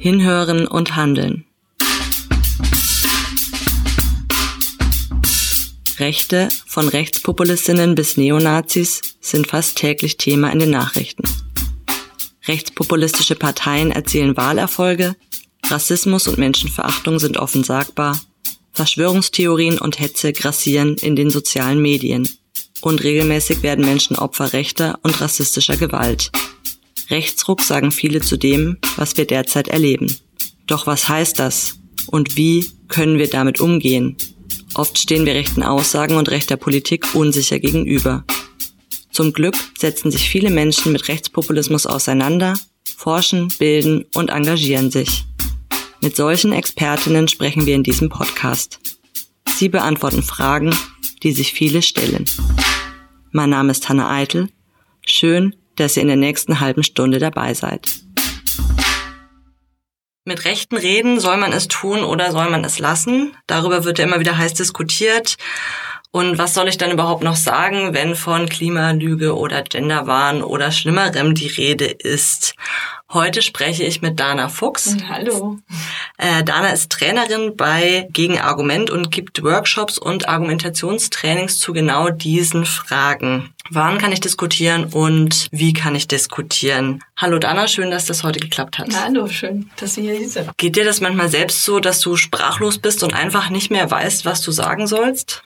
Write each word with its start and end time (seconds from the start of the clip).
Hinhören 0.00 0.68
und 0.68 0.94
Handeln. 0.94 1.44
Rechte, 5.98 6.48
von 6.68 6.86
Rechtspopulistinnen 6.86 7.96
bis 7.96 8.16
Neonazis, 8.16 9.02
sind 9.20 9.48
fast 9.48 9.76
täglich 9.76 10.16
Thema 10.16 10.52
in 10.52 10.60
den 10.60 10.70
Nachrichten. 10.70 11.24
Rechtspopulistische 12.46 13.34
Parteien 13.34 13.90
erzielen 13.90 14.36
Wahlerfolge, 14.36 15.16
Rassismus 15.66 16.28
und 16.28 16.38
Menschenverachtung 16.38 17.18
sind 17.18 17.36
offen 17.36 17.64
sagbar, 17.64 18.20
Verschwörungstheorien 18.70 19.78
und 19.78 19.98
Hetze 19.98 20.32
grassieren 20.32 20.94
in 20.94 21.16
den 21.16 21.30
sozialen 21.30 21.82
Medien 21.82 22.28
und 22.80 23.02
regelmäßig 23.02 23.64
werden 23.64 23.84
Menschen 23.84 24.16
Opfer 24.16 24.52
rechter 24.52 25.00
und 25.02 25.20
rassistischer 25.20 25.76
Gewalt. 25.76 26.30
Rechtsruck 27.10 27.62
sagen 27.62 27.90
viele 27.90 28.20
zu 28.20 28.36
dem, 28.36 28.78
was 28.96 29.16
wir 29.16 29.26
derzeit 29.26 29.68
erleben. 29.68 30.14
Doch 30.66 30.86
was 30.86 31.08
heißt 31.08 31.38
das? 31.38 31.78
Und 32.06 32.36
wie 32.36 32.70
können 32.88 33.18
wir 33.18 33.28
damit 33.28 33.60
umgehen? 33.60 34.16
Oft 34.74 34.98
stehen 34.98 35.24
wir 35.24 35.34
rechten 35.34 35.62
Aussagen 35.62 36.16
und 36.16 36.30
rechter 36.30 36.56
Politik 36.56 37.14
unsicher 37.14 37.58
gegenüber. 37.58 38.24
Zum 39.10 39.32
Glück 39.32 39.56
setzen 39.78 40.10
sich 40.10 40.28
viele 40.28 40.50
Menschen 40.50 40.92
mit 40.92 41.08
Rechtspopulismus 41.08 41.86
auseinander, 41.86 42.54
forschen, 42.96 43.48
bilden 43.58 44.04
und 44.14 44.30
engagieren 44.30 44.90
sich. 44.90 45.24
Mit 46.00 46.14
solchen 46.14 46.52
Expertinnen 46.52 47.26
sprechen 47.26 47.66
wir 47.66 47.74
in 47.74 47.82
diesem 47.82 48.10
Podcast. 48.10 48.80
Sie 49.56 49.68
beantworten 49.68 50.22
Fragen, 50.22 50.76
die 51.22 51.32
sich 51.32 51.52
viele 51.52 51.82
stellen. 51.82 52.26
Mein 53.32 53.50
Name 53.50 53.72
ist 53.72 53.88
Hanna 53.88 54.10
Eitel. 54.10 54.50
Schön, 55.04 55.56
dass 55.80 55.96
ihr 55.96 56.02
in 56.02 56.08
der 56.08 56.16
nächsten 56.16 56.60
halben 56.60 56.82
Stunde 56.82 57.18
dabei 57.18 57.54
seid. 57.54 57.86
Mit 60.24 60.44
Rechten 60.44 60.76
reden, 60.76 61.20
soll 61.20 61.38
man 61.38 61.52
es 61.52 61.68
tun 61.68 62.04
oder 62.04 62.32
soll 62.32 62.50
man 62.50 62.62
es 62.62 62.78
lassen? 62.78 63.34
Darüber 63.46 63.84
wird 63.84 63.98
ja 63.98 64.04
immer 64.04 64.20
wieder 64.20 64.36
heiß 64.36 64.52
diskutiert. 64.52 65.36
Und 66.18 66.36
was 66.36 66.52
soll 66.52 66.66
ich 66.66 66.76
dann 66.76 66.90
überhaupt 66.90 67.22
noch 67.22 67.36
sagen, 67.36 67.94
wenn 67.94 68.16
von 68.16 68.48
Klimalüge 68.48 69.36
oder 69.36 69.62
Genderwahn 69.62 70.42
oder 70.42 70.72
Schlimmerem 70.72 71.36
die 71.36 71.46
Rede 71.46 71.84
ist? 71.84 72.56
Heute 73.12 73.40
spreche 73.40 73.84
ich 73.84 74.02
mit 74.02 74.18
Dana 74.18 74.48
Fuchs. 74.48 74.96
Hallo. 75.08 75.58
Äh, 76.16 76.42
Dana 76.42 76.70
ist 76.70 76.90
Trainerin 76.90 77.54
bei 77.56 78.08
Gegenargument 78.10 78.90
und 78.90 79.12
gibt 79.12 79.44
Workshops 79.44 79.96
und 79.96 80.28
Argumentationstrainings 80.28 81.60
zu 81.60 81.72
genau 81.72 82.10
diesen 82.10 82.64
Fragen. 82.64 83.54
Wann 83.70 83.98
kann 83.98 84.10
ich 84.10 84.18
diskutieren 84.18 84.86
und 84.86 85.46
wie 85.52 85.72
kann 85.72 85.94
ich 85.94 86.08
diskutieren? 86.08 87.04
Hallo 87.16 87.38
Dana, 87.38 87.68
schön, 87.68 87.92
dass 87.92 88.06
das 88.06 88.24
heute 88.24 88.40
geklappt 88.40 88.78
hat. 88.80 88.88
Hallo, 88.92 89.28
schön, 89.28 89.70
dass 89.76 89.94
Sie 89.94 90.02
hier 90.02 90.28
sind. 90.28 90.50
Geht 90.56 90.74
dir 90.74 90.84
das 90.84 91.00
manchmal 91.00 91.28
selbst 91.28 91.62
so, 91.62 91.78
dass 91.78 92.00
du 92.00 92.16
sprachlos 92.16 92.78
bist 92.78 93.04
und 93.04 93.14
einfach 93.14 93.50
nicht 93.50 93.70
mehr 93.70 93.88
weißt, 93.88 94.24
was 94.24 94.40
du 94.40 94.50
sagen 94.50 94.88
sollst? 94.88 95.44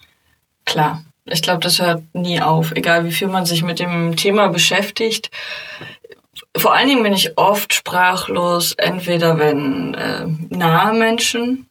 Klar. 0.65 1.05
Ich 1.25 1.43
glaube, 1.43 1.61
das 1.61 1.81
hört 1.81 2.03
nie 2.15 2.41
auf, 2.41 2.73
egal 2.73 3.05
wie 3.05 3.13
viel 3.13 3.29
man 3.29 3.47
sich 3.47 3.63
mit 3.63 3.79
dem 3.79 4.17
Thema 4.17 4.49
beschäftigt 4.49 5.31
vor 6.57 6.75
allen 6.75 6.89
Dingen 6.89 7.03
bin 7.03 7.13
ich 7.13 7.39
oft 7.39 7.73
sprachlos, 7.73 8.73
entweder 8.73 9.39
wenn 9.39 9.95
äh, 9.95 10.27
nahe 10.51 10.93
Menschen, 10.93 11.67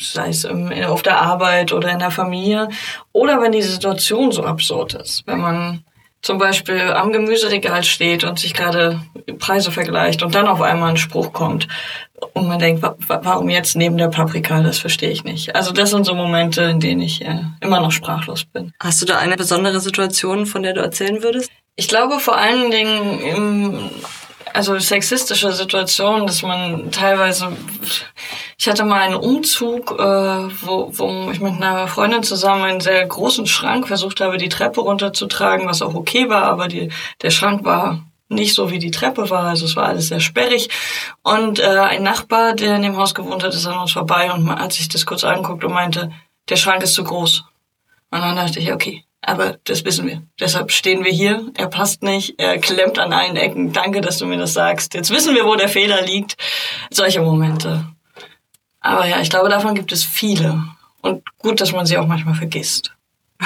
sei 0.00 0.28
es 0.28 0.44
im, 0.44 0.72
auf 0.84 1.02
der 1.02 1.20
Arbeit 1.20 1.72
oder 1.72 1.90
in 1.90 1.98
der 1.98 2.10
Familie, 2.10 2.68
oder 3.12 3.40
wenn 3.40 3.52
die 3.52 3.62
Situation 3.62 4.32
so 4.32 4.44
absurd 4.44 4.94
ist. 4.94 5.26
Wenn 5.26 5.40
man 5.40 5.84
zum 6.24 6.38
Beispiel 6.38 6.80
am 6.80 7.12
Gemüseregal 7.12 7.84
steht 7.84 8.24
und 8.24 8.38
sich 8.38 8.54
gerade 8.54 9.00
Preise 9.38 9.70
vergleicht 9.70 10.22
und 10.22 10.34
dann 10.34 10.48
auf 10.48 10.62
einmal 10.62 10.90
ein 10.90 10.96
Spruch 10.96 11.32
kommt 11.34 11.68
und 12.32 12.48
man 12.48 12.58
denkt, 12.58 12.82
warum 12.82 13.50
jetzt 13.50 13.76
neben 13.76 13.98
der 13.98 14.08
Paprika, 14.08 14.62
das 14.62 14.78
verstehe 14.78 15.10
ich 15.10 15.22
nicht. 15.24 15.54
Also 15.54 15.72
das 15.72 15.90
sind 15.90 16.06
so 16.06 16.14
Momente, 16.14 16.62
in 16.62 16.80
denen 16.80 17.02
ich 17.02 17.22
äh, 17.22 17.40
immer 17.60 17.80
noch 17.80 17.92
sprachlos 17.92 18.46
bin. 18.46 18.72
Hast 18.80 19.02
du 19.02 19.06
da 19.06 19.18
eine 19.18 19.36
besondere 19.36 19.80
Situation, 19.80 20.46
von 20.46 20.62
der 20.62 20.72
du 20.72 20.80
erzählen 20.80 21.22
würdest? 21.22 21.50
Ich 21.76 21.88
glaube 21.88 22.18
vor 22.20 22.38
allen 22.38 22.70
Dingen 22.70 23.20
im, 23.20 23.90
also 24.54 24.78
sexistische 24.78 25.52
Situation, 25.52 26.26
dass 26.26 26.42
man 26.42 26.92
teilweise, 26.92 27.48
ich 28.56 28.68
hatte 28.68 28.84
mal 28.84 29.00
einen 29.00 29.16
Umzug, 29.16 29.90
äh, 29.90 30.02
wo, 30.02 30.90
wo 30.92 31.30
ich 31.32 31.40
mit 31.40 31.54
einer 31.54 31.88
Freundin 31.88 32.22
zusammen 32.22 32.62
einen 32.62 32.80
sehr 32.80 33.04
großen 33.04 33.46
Schrank 33.46 33.88
versucht 33.88 34.20
habe, 34.20 34.38
die 34.38 34.48
Treppe 34.48 34.80
runterzutragen, 34.80 35.66
was 35.66 35.82
auch 35.82 35.94
okay 35.94 36.28
war, 36.28 36.44
aber 36.44 36.68
die, 36.68 36.90
der 37.20 37.30
Schrank 37.30 37.64
war 37.64 38.04
nicht 38.28 38.54
so 38.54 38.70
wie 38.70 38.78
die 38.78 38.92
Treppe 38.92 39.28
war, 39.28 39.44
also 39.44 39.66
es 39.66 39.74
war 39.74 39.86
alles 39.86 40.08
sehr 40.08 40.20
sperrig. 40.20 40.68
Und 41.22 41.58
äh, 41.58 41.64
ein 41.64 42.04
Nachbar, 42.04 42.54
der 42.54 42.76
in 42.76 42.82
dem 42.82 42.96
Haus 42.96 43.14
gewohnt 43.14 43.42
hat, 43.42 43.54
ist 43.54 43.66
an 43.66 43.78
uns 43.78 43.92
vorbei 43.92 44.32
und 44.32 44.48
hat 44.48 44.72
sich 44.72 44.88
das 44.88 45.04
kurz 45.04 45.24
angeguckt 45.24 45.64
und 45.64 45.72
meinte, 45.72 46.12
der 46.48 46.56
Schrank 46.56 46.82
ist 46.82 46.94
zu 46.94 47.02
groß. 47.02 47.44
Und 48.10 48.20
dann 48.20 48.36
dachte 48.36 48.60
ich, 48.60 48.72
okay, 48.72 49.04
aber 49.26 49.58
das 49.64 49.84
wissen 49.84 50.06
wir. 50.06 50.22
Deshalb 50.38 50.70
stehen 50.70 51.04
wir 51.04 51.12
hier. 51.12 51.50
Er 51.56 51.68
passt 51.68 52.02
nicht. 52.02 52.34
Er 52.38 52.58
klemmt 52.58 52.98
an 52.98 53.12
allen 53.12 53.36
Ecken. 53.36 53.72
Danke, 53.72 54.00
dass 54.00 54.18
du 54.18 54.26
mir 54.26 54.38
das 54.38 54.52
sagst. 54.52 54.94
Jetzt 54.94 55.10
wissen 55.10 55.34
wir, 55.34 55.44
wo 55.44 55.54
der 55.54 55.68
Fehler 55.68 56.02
liegt. 56.02 56.36
Solche 56.90 57.20
Momente. 57.20 57.86
Aber 58.80 59.06
ja, 59.06 59.20
ich 59.20 59.30
glaube, 59.30 59.48
davon 59.48 59.74
gibt 59.74 59.92
es 59.92 60.04
viele. 60.04 60.62
Und 61.00 61.22
gut, 61.38 61.60
dass 61.60 61.72
man 61.72 61.86
sie 61.86 61.96
auch 61.96 62.06
manchmal 62.06 62.34
vergisst. 62.34 62.92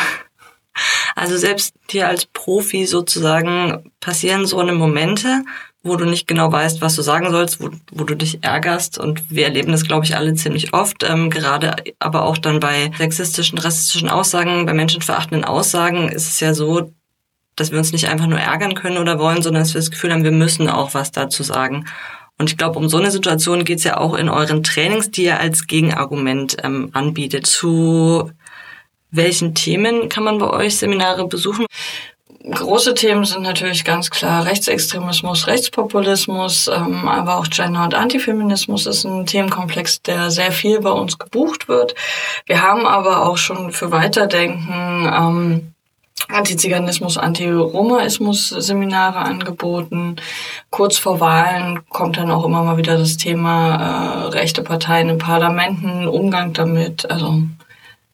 Also 1.17 1.37
selbst 1.37 1.75
dir 1.91 2.07
als 2.07 2.27
Profi 2.27 2.87
sozusagen 2.87 3.91
passieren 3.99 4.47
so 4.47 4.61
eine 4.61 4.73
Momente, 4.73 5.43
wo 5.83 5.97
du 5.97 6.05
nicht 6.05 6.27
genau 6.27 6.51
weißt, 6.51 6.81
was 6.81 6.97
du 6.97 7.03
sagen 7.03 7.31
sollst, 7.31 7.61
wo, 7.61 7.71
wo 7.93 8.05
du 8.05 8.15
dich 8.17 8.43
ärgerst. 8.43 8.99
Und 8.99 9.31
wir 9.31 9.45
erleben 9.45 9.73
das, 9.73 9.85
glaube 9.85 10.05
ich, 10.05 10.17
alle 10.17 10.35
ziemlich 10.35 10.75
oft, 10.75 11.05
ähm, 11.05 11.31
gerade 11.31 11.77
aber 11.99 12.25
auch 12.25 12.39
dann 12.39 12.61
bei 12.61 12.91
sexistischen, 12.99 13.59
rassistischen 13.59 14.09
Aussagen, 14.09 14.67
bei 14.67 14.75
menschenverachtenden 14.75 15.45
Aussagen 15.45 16.09
ist 16.09 16.29
es 16.29 16.41
ja 16.41 16.55
so, 16.55 16.93
dass 17.57 17.71
wir 17.71 17.79
uns 17.79 17.93
nicht 17.93 18.09
einfach 18.09 18.27
nur 18.27 18.39
ärgern 18.39 18.75
können 18.75 18.99
oder 18.99 19.19
wollen, 19.19 19.43
sondern 19.43 19.63
dass 19.63 19.75
wir 19.75 19.81
das 19.81 19.91
Gefühl 19.91 20.13
haben, 20.13 20.25
wir 20.25 20.33
müssen 20.33 20.69
auch 20.69 20.95
was 20.95 21.13
dazu 21.13 21.43
sagen. 21.43 21.87
Und 22.39 22.51
ich 22.51 22.57
glaube, 22.57 22.79
um 22.79 22.89
so 22.89 22.99
eine 22.99 23.11
Situation 23.11 23.65
geht 23.65 23.79
es 23.79 23.85
ja 23.85 23.97
auch 23.97 24.15
in 24.15 24.29
euren 24.29 24.63
Trainings, 24.63 25.11
die 25.11 25.25
ihr 25.25 25.41
als 25.41 25.67
Gegenargument 25.67 26.57
ähm, 26.63 26.91
anbietet. 26.93 27.47
Zu 27.47 28.31
welchen 29.11 29.55
Themen 29.55 30.09
kann 30.09 30.23
man 30.23 30.39
bei 30.39 30.49
euch 30.49 30.77
Seminare 30.77 31.27
besuchen? 31.27 31.67
Große 32.51 32.95
Themen 32.95 33.25
sind 33.25 33.43
natürlich 33.43 33.85
ganz 33.85 34.11
klar 34.11 34.47
Rechtsextremismus, 34.47 35.47
Rechtspopulismus, 35.47 36.69
ähm, 36.69 37.09
aber 37.09 37.39
auch 37.39 37.49
Gender- 37.49 37.85
und 37.85 37.95
Antifeminismus 37.95 38.87
ist 38.87 39.05
ein 39.05 39.27
Themenkomplex, 39.27 40.03
der 40.03 40.31
sehr 40.31 40.53
viel 40.53 40.81
bei 40.81 40.91
uns 40.91 41.19
gebucht 41.19 41.69
wird. 41.69 41.95
Wir 42.47 42.63
haben 42.63 42.87
aber 42.87 43.27
auch 43.27 43.37
schon 43.37 43.73
für 43.73 43.91
Weiterdenken 43.91 45.11
ähm, 45.13 45.75
Antiziganismus, 46.29 47.17
Antiromaismus 47.17 48.49
Seminare 48.49 49.19
angeboten. 49.19 50.17
Kurz 50.71 50.99
vor 50.99 51.21
Wahlen 51.21 51.81
kommt 51.89 52.19
dann 52.19 52.31
auch 52.31 52.45
immer 52.45 52.63
mal 52.63 52.77
wieder 52.77 52.99
das 52.99 53.17
Thema 53.17 54.25
äh, 54.25 54.29
rechte 54.29 54.63
Parteien 54.63 55.09
in 55.09 55.19
Parlamenten, 55.19 56.07
Umgang 56.07 56.53
damit. 56.53 57.11
Also 57.11 57.43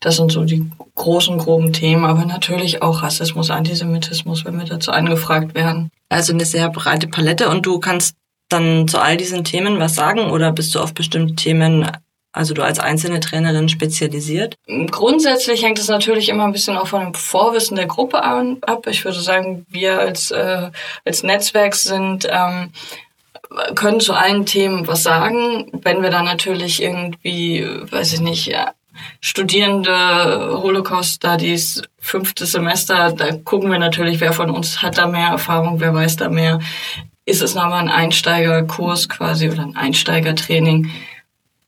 das 0.00 0.16
sind 0.16 0.32
so 0.32 0.44
die 0.44 0.70
großen, 0.94 1.38
groben 1.38 1.72
Themen, 1.72 2.04
aber 2.04 2.24
natürlich 2.24 2.82
auch 2.82 3.02
Rassismus, 3.02 3.50
Antisemitismus, 3.50 4.44
wenn 4.44 4.58
wir 4.58 4.66
dazu 4.66 4.92
angefragt 4.92 5.54
werden. 5.54 5.90
Also 6.08 6.32
eine 6.32 6.44
sehr 6.44 6.68
breite 6.70 7.08
Palette 7.08 7.48
und 7.48 7.64
du 7.66 7.80
kannst 7.80 8.16
dann 8.48 8.86
zu 8.86 8.98
all 8.98 9.16
diesen 9.16 9.44
Themen 9.44 9.78
was 9.80 9.94
sagen 9.94 10.30
oder 10.30 10.52
bist 10.52 10.74
du 10.74 10.80
auf 10.80 10.94
bestimmte 10.94 11.34
Themen 11.34 11.90
also 12.34 12.52
du 12.52 12.64
als 12.64 12.80
einzelne 12.80 13.20
Trainerin 13.20 13.68
spezialisiert? 13.68 14.56
Grundsätzlich 14.90 15.62
hängt 15.62 15.78
es 15.78 15.86
natürlich 15.86 16.28
immer 16.28 16.44
ein 16.44 16.52
bisschen 16.52 16.76
auch 16.76 16.88
von 16.88 17.00
dem 17.00 17.14
Vorwissen 17.14 17.76
der 17.76 17.86
Gruppe 17.86 18.24
an, 18.24 18.58
ab. 18.62 18.88
Ich 18.88 19.04
würde 19.04 19.20
sagen, 19.20 19.64
wir 19.68 20.00
als, 20.00 20.32
äh, 20.32 20.70
als 21.04 21.22
Netzwerk 21.22 21.76
sind 21.76 22.26
ähm, 22.28 22.72
können 23.76 24.00
zu 24.00 24.14
allen 24.14 24.46
Themen 24.46 24.88
was 24.88 25.04
sagen. 25.04 25.70
Wenn 25.72 26.02
wir 26.02 26.10
dann 26.10 26.24
natürlich 26.24 26.82
irgendwie, 26.82 27.64
weiß 27.64 28.14
ich 28.14 28.20
nicht, 28.20 28.52
Studierende 29.20 30.60
Holocaust 30.62 31.16
Studies, 31.16 31.82
fünftes 31.98 32.52
Semester, 32.52 33.12
da 33.12 33.36
gucken 33.36 33.70
wir 33.70 33.78
natürlich, 33.78 34.20
wer 34.20 34.32
von 34.32 34.50
uns 34.50 34.82
hat 34.82 34.98
da 34.98 35.06
mehr 35.06 35.28
Erfahrung, 35.28 35.80
wer 35.80 35.94
weiß 35.94 36.16
da 36.16 36.28
mehr. 36.28 36.60
Ist 37.26 37.42
es 37.42 37.54
nochmal 37.54 37.82
ein 37.82 37.88
Einsteigerkurs 37.88 39.08
quasi 39.08 39.48
oder 39.50 39.62
ein 39.62 39.76
Einsteigertraining, 39.76 40.90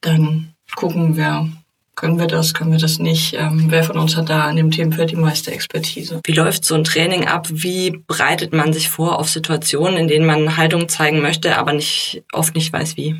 dann 0.00 0.52
gucken 0.75 1.17
wir, 1.17 1.49
können 1.96 2.19
wir 2.19 2.26
das, 2.26 2.52
können 2.52 2.73
wir 2.73 2.78
das 2.78 2.99
nicht. 2.99 3.32
Ähm, 3.32 3.67
wer 3.69 3.82
von 3.82 3.96
uns 3.96 4.17
hat 4.17 4.29
da 4.29 4.44
an 4.44 4.56
dem 4.56 4.70
Themenfeld 4.70 5.11
die 5.11 5.17
meiste 5.17 5.50
Expertise? 5.50 6.20
Wie 6.25 6.32
läuft 6.32 6.64
so 6.64 6.75
ein 6.75 6.84
Training 6.84 7.26
ab? 7.26 7.49
Wie 7.50 8.02
bereitet 8.06 8.52
man 8.52 8.75
sich 8.75 8.90
vor 8.90 9.19
auf 9.19 9.31
Situationen, 9.31 9.96
in 9.96 10.06
denen 10.06 10.26
man 10.26 10.58
Haltung 10.58 10.90
zeigen 10.90 11.22
möchte, 11.22 11.56
aber 11.56 11.72
nicht, 11.72 12.22
oft 12.32 12.55
nicht 12.55 12.72
weiß 12.72 12.99
wie? 12.99 13.17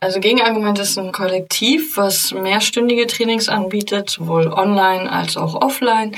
Also 0.00 0.20
Gegenargument 0.20 0.78
ist 0.78 0.96
ein 0.96 1.10
Kollektiv, 1.10 1.96
was 1.96 2.32
mehrstündige 2.32 3.08
Trainings 3.08 3.48
anbietet, 3.48 4.10
sowohl 4.10 4.46
online 4.46 5.10
als 5.10 5.36
auch 5.36 5.56
offline. 5.60 6.14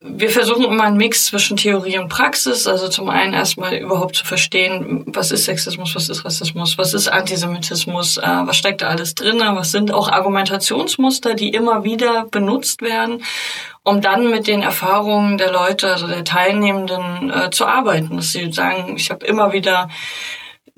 wir 0.00 0.30
versuchen 0.30 0.64
immer 0.64 0.84
einen 0.84 0.96
Mix 0.96 1.24
zwischen 1.24 1.56
Theorie 1.56 1.98
und 1.98 2.08
Praxis. 2.08 2.68
Also 2.68 2.88
zum 2.88 3.08
einen 3.10 3.34
erstmal 3.34 3.74
überhaupt 3.74 4.14
zu 4.14 4.24
verstehen, 4.24 5.02
was 5.08 5.32
ist 5.32 5.46
Sexismus, 5.46 5.96
was 5.96 6.08
ist 6.08 6.24
Rassismus, 6.24 6.78
was 6.78 6.94
ist 6.94 7.08
Antisemitismus, 7.08 8.18
äh, 8.18 8.22
was 8.22 8.56
steckt 8.56 8.82
da 8.82 8.88
alles 8.88 9.16
drin, 9.16 9.40
was 9.40 9.72
sind 9.72 9.92
auch 9.92 10.08
Argumentationsmuster, 10.08 11.34
die 11.34 11.48
immer 11.48 11.82
wieder 11.82 12.26
benutzt 12.30 12.82
werden, 12.82 13.24
um 13.82 14.00
dann 14.00 14.30
mit 14.30 14.46
den 14.46 14.62
Erfahrungen 14.62 15.36
der 15.38 15.50
Leute, 15.50 15.90
also 15.90 16.06
der 16.06 16.22
Teilnehmenden 16.22 17.30
äh, 17.30 17.50
zu 17.50 17.66
arbeiten. 17.66 18.16
Dass 18.16 18.30
sie 18.30 18.52
sagen, 18.52 18.94
ich 18.96 19.10
habe 19.10 19.26
immer 19.26 19.52
wieder 19.52 19.88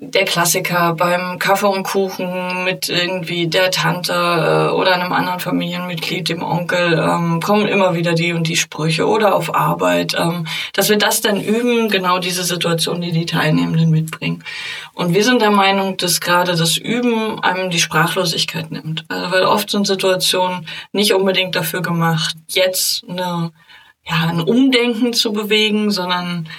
der 0.03 0.25
Klassiker 0.25 0.95
beim 0.95 1.37
Kaffee 1.37 1.67
und 1.67 1.83
Kuchen 1.83 2.63
mit 2.63 2.89
irgendwie 2.89 3.45
der 3.45 3.69
Tante 3.69 4.13
äh, 4.13 4.73
oder 4.73 4.95
einem 4.95 5.13
anderen 5.13 5.39
Familienmitglied, 5.39 6.27
dem 6.27 6.41
Onkel, 6.41 6.93
ähm, 6.93 7.39
kommen 7.39 7.67
immer 7.67 7.93
wieder 7.93 8.13
die 8.13 8.33
und 8.33 8.47
die 8.47 8.55
Sprüche 8.55 9.07
oder 9.07 9.35
auf 9.35 9.53
Arbeit, 9.53 10.15
ähm, 10.17 10.47
dass 10.73 10.89
wir 10.89 10.97
das 10.97 11.21
dann 11.21 11.39
üben, 11.39 11.87
genau 11.87 12.17
diese 12.17 12.43
Situation, 12.43 12.99
die 12.99 13.11
die 13.11 13.27
Teilnehmenden 13.27 13.91
mitbringen. 13.91 14.43
Und 14.95 15.13
wir 15.13 15.23
sind 15.23 15.39
der 15.39 15.51
Meinung, 15.51 15.97
dass 15.97 16.19
gerade 16.19 16.55
das 16.55 16.77
Üben 16.77 17.39
einem 17.39 17.69
die 17.69 17.79
Sprachlosigkeit 17.79 18.71
nimmt. 18.71 19.05
Also 19.07 19.31
weil 19.31 19.43
oft 19.43 19.69
sind 19.69 19.85
Situationen 19.85 20.67
nicht 20.93 21.13
unbedingt 21.13 21.55
dafür 21.55 21.83
gemacht, 21.83 22.35
jetzt 22.47 23.03
eine, 23.07 23.51
ja, 24.03 24.27
ein 24.27 24.41
Umdenken 24.41 25.13
zu 25.13 25.31
bewegen, 25.31 25.91
sondern 25.91 26.49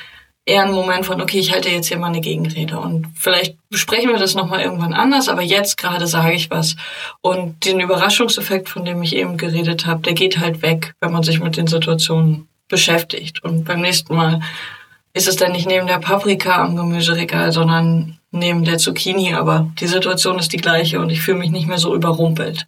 eher 0.45 0.65
ein 0.65 0.73
Moment 0.73 1.07
von, 1.07 1.21
okay, 1.21 1.39
ich 1.39 1.53
halte 1.53 1.69
jetzt 1.69 1.87
hier 1.87 1.99
mal 1.99 2.09
eine 2.09 2.21
Gegenrede 2.21 2.79
und 2.79 3.07
vielleicht 3.15 3.57
besprechen 3.71 4.11
wir 4.11 4.19
das 4.19 4.35
nochmal 4.35 4.61
irgendwann 4.61 4.93
anders, 4.93 5.29
aber 5.29 5.43
jetzt 5.43 5.77
gerade 5.77 6.07
sage 6.07 6.35
ich 6.35 6.51
was. 6.51 6.77
Und 7.21 7.65
den 7.65 7.81
Überraschungseffekt, 7.81 8.69
von 8.69 8.85
dem 8.85 9.03
ich 9.03 9.15
eben 9.15 9.37
geredet 9.37 9.87
habe, 9.87 10.03
der 10.03 10.15
geht 10.15 10.39
halt 10.39 10.63
weg, 10.63 10.95
wenn 11.01 11.13
man 11.13 11.23
sich 11.23 11.41
mit 11.41 11.57
den 11.57 11.69
Situationen 11.69 12.49
beschäftigt. 12.69 13.45
Und 13.45 13.65
beim 13.65 13.81
nächsten 13.81 14.15
Mal 14.17 14.41
ist 15.15 15.29
es 15.29 15.37
dann 15.37 15.53
nicht 15.53 15.69
neben 15.69 15.87
der 15.87 15.99
Paprika 15.99 16.63
am 16.63 16.77
Gemüseregal, 16.77 17.53
sondern 17.53 18.19
neben 18.33 18.65
der 18.65 18.79
Zucchini, 18.79 19.35
aber 19.35 19.71
die 19.79 19.87
Situation 19.87 20.39
ist 20.39 20.53
die 20.53 20.57
gleiche 20.57 20.99
und 20.99 21.11
ich 21.11 21.21
fühle 21.21 21.39
mich 21.39 21.51
nicht 21.51 21.69
mehr 21.69 21.79
so 21.79 21.95
überrumpelt. 21.95 22.67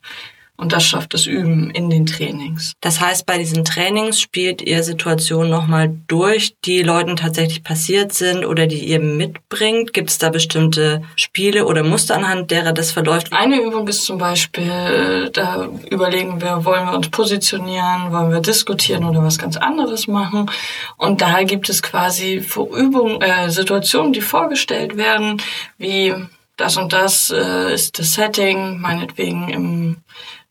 Und 0.57 0.73
das 0.73 0.85
schafft 0.85 1.15
das 1.15 1.27
Üben 1.27 1.71
in 1.71 1.91
den 1.91 2.07
Trainings. 2.07 2.75
Das 2.81 3.01
heißt, 3.01 3.27
bei 3.27 3.39
diesen 3.39 3.65
Trainings 3.65 4.21
spielt 4.21 4.63
ihr 4.63 4.85
Situationen 4.85 5.51
nochmal 5.51 5.93
durch, 6.07 6.55
die 6.65 6.83
Leuten 6.83 7.17
tatsächlich 7.17 7.65
passiert 7.65 8.13
sind 8.13 8.45
oder 8.45 8.69
die 8.69 8.85
ihr 8.85 9.01
mitbringt? 9.01 9.93
Gibt 9.93 10.11
es 10.11 10.19
da 10.19 10.31
bestimmte 10.31 11.03
Spiele 11.17 11.67
oder 11.67 11.83
Muster 11.83 12.15
anhand 12.15 12.53
derer 12.53 12.73
das 12.73 12.93
verläuft? 12.93 13.33
Eine 13.33 13.61
Übung 13.61 13.89
ist 13.89 14.05
zum 14.05 14.19
Beispiel, 14.19 15.29
da 15.33 15.69
überlegen 15.91 16.41
wir, 16.41 16.65
wollen 16.65 16.87
wir 16.87 16.95
uns 16.95 17.09
positionieren, 17.09 18.13
wollen 18.13 18.31
wir 18.31 18.41
diskutieren 18.41 19.05
oder 19.05 19.25
was 19.25 19.39
ganz 19.39 19.57
anderes 19.57 20.07
machen? 20.07 20.49
Und 20.97 21.21
da 21.21 21.43
gibt 21.43 21.69
es 21.69 21.83
quasi 21.83 22.45
Übungen, 22.55 23.21
äh, 23.21 23.51
Situationen, 23.51 24.13
die 24.13 24.21
vorgestellt 24.21 24.97
werden, 24.97 25.43
wie 25.79 26.15
das 26.57 26.77
und 26.77 26.93
das 26.93 27.31
äh, 27.31 27.75
ist 27.75 27.99
das 27.99 28.15
Setting, 28.15 28.79
meinetwegen 28.81 29.49
im 29.49 29.97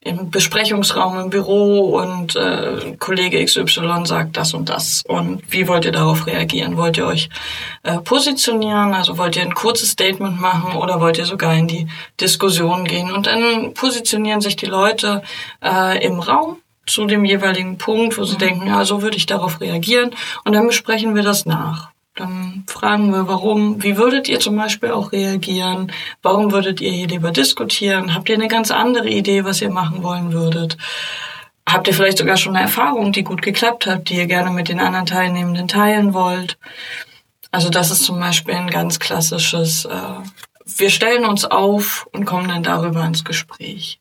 im 0.04 0.30
Besprechungsraum 0.30 1.20
im 1.20 1.30
Büro 1.30 1.98
und 1.98 2.36
äh, 2.36 2.96
Kollege 3.00 3.44
XY 3.44 4.06
sagt 4.06 4.36
das 4.36 4.54
und 4.54 4.70
das. 4.70 5.04
Und 5.08 5.42
wie 5.50 5.68
wollt 5.68 5.86
ihr 5.86 5.92
darauf 5.92 6.28
reagieren? 6.28 6.76
Wollt 6.76 6.98
ihr 6.98 7.08
euch 7.08 7.30
äh, 7.84 8.00
positionieren? 8.00 8.94
Also 8.94 9.18
wollt 9.18 9.38
ihr 9.38 9.44
ein 9.44 9.54
kurzes 9.54 9.92
Statement 9.92 10.42
machen 10.42 10.76
oder 10.76 11.00
wollt 11.00 11.18
ihr 11.18 11.26
sogar 11.26 11.56
in 11.56 11.68
die 11.68 11.88
Diskussion 12.20 12.84
gehen? 12.84 13.12
Und 13.12 13.28
dann 13.28 13.74
positionieren 13.74 14.42
sich 14.42 14.58
die 14.58 14.66
Leute 14.66 15.24
äh, 15.64 16.06
im 16.06 16.20
Raum 16.20 16.58
zu 16.86 17.06
dem 17.06 17.24
jeweiligen 17.24 17.78
Punkt, 17.78 18.18
wo 18.18 18.26
sie 18.26 18.36
mhm. 18.36 18.40
denken, 18.40 18.68
ja, 18.68 18.84
so 18.84 19.02
würde 19.02 19.16
ich 19.16 19.26
darauf 19.26 19.62
reagieren. 19.62 20.12
Und 20.44 20.54
dann 20.54 20.68
besprechen 20.68 21.16
wir 21.16 21.24
das 21.24 21.46
nach. 21.46 21.93
Dann 22.16 22.64
fragen 22.68 23.12
wir, 23.12 23.28
warum, 23.28 23.82
wie 23.82 23.98
würdet 23.98 24.30
ihr 24.30 24.40
zum 24.40 24.56
Beispiel 24.56 24.92
auch 24.92 25.12
reagieren? 25.12 25.92
Warum 26.22 26.52
würdet 26.52 26.80
ihr 26.80 26.92
hier 26.92 27.08
lieber 27.08 27.32
diskutieren? 27.32 28.14
Habt 28.14 28.30
ihr 28.30 28.36
eine 28.36 28.48
ganz 28.48 28.70
andere 28.70 29.10
Idee, 29.10 29.46
was 29.46 29.62
ihr 29.62 29.72
machen 29.72 30.04
wollen 30.04 30.32
würdet? 30.32 30.78
Habt 31.68 31.88
ihr 31.88 31.94
vielleicht 31.94 32.20
sogar 32.20 32.38
schon 32.38 32.56
eine 32.56 32.66
Erfahrung, 32.66 33.14
die 33.14 33.24
gut 33.24 33.42
geklappt 33.42 33.88
hat, 33.88 34.10
die 34.10 34.18
ihr 34.18 34.28
gerne 34.28 34.52
mit 34.52 34.70
den 34.70 34.80
anderen 34.80 35.08
Teilnehmenden 35.08 35.68
teilen 35.68 36.14
wollt? 36.14 36.60
Also 37.50 37.70
das 37.70 37.90
ist 37.90 38.04
zum 38.04 38.20
Beispiel 38.20 38.54
ein 38.56 38.70
ganz 38.70 39.00
klassisches, 39.00 39.86
äh, 39.86 40.20
wir 40.66 40.90
stellen 40.92 41.26
uns 41.26 41.46
auf 41.46 42.08
und 42.12 42.26
kommen 42.26 42.48
dann 42.48 42.64
darüber 42.64 43.04
ins 43.06 43.24
Gespräch. 43.24 44.00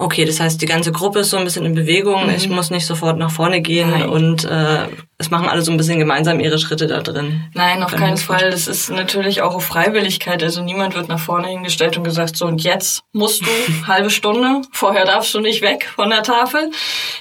Okay, 0.00 0.24
das 0.24 0.38
heißt, 0.38 0.62
die 0.62 0.66
ganze 0.66 0.92
Gruppe 0.92 1.20
ist 1.20 1.30
so 1.30 1.36
ein 1.36 1.44
bisschen 1.44 1.66
in 1.66 1.74
Bewegung. 1.74 2.26
Mhm. 2.26 2.34
Ich 2.34 2.48
muss 2.48 2.70
nicht 2.70 2.86
sofort 2.86 3.18
nach 3.18 3.32
vorne 3.32 3.60
gehen 3.60 3.90
Nein. 3.90 4.08
und 4.08 4.44
äh, 4.44 4.86
es 5.18 5.30
machen 5.30 5.48
alle 5.48 5.62
so 5.62 5.72
ein 5.72 5.76
bisschen 5.76 5.98
gemeinsam 5.98 6.38
ihre 6.38 6.60
Schritte 6.60 6.86
da 6.86 7.00
drin. 7.00 7.50
Nein, 7.54 7.82
auf 7.82 7.96
keinen 7.96 8.16
Fall. 8.16 8.50
Das 8.52 8.68
ist 8.68 8.90
natürlich 8.90 9.42
auch 9.42 9.56
auf 9.56 9.64
Freiwilligkeit. 9.64 10.40
Also 10.44 10.62
niemand 10.62 10.94
wird 10.94 11.08
nach 11.08 11.18
vorne 11.18 11.48
hingestellt 11.48 11.96
und 11.96 12.04
gesagt, 12.04 12.36
so 12.36 12.46
und 12.46 12.62
jetzt 12.62 13.02
musst 13.12 13.42
du 13.42 13.50
halbe 13.88 14.10
Stunde, 14.10 14.62
vorher 14.72 15.04
darfst 15.04 15.34
du 15.34 15.40
nicht 15.40 15.62
weg 15.62 15.90
von 15.96 16.10
der 16.10 16.22
Tafel. 16.22 16.70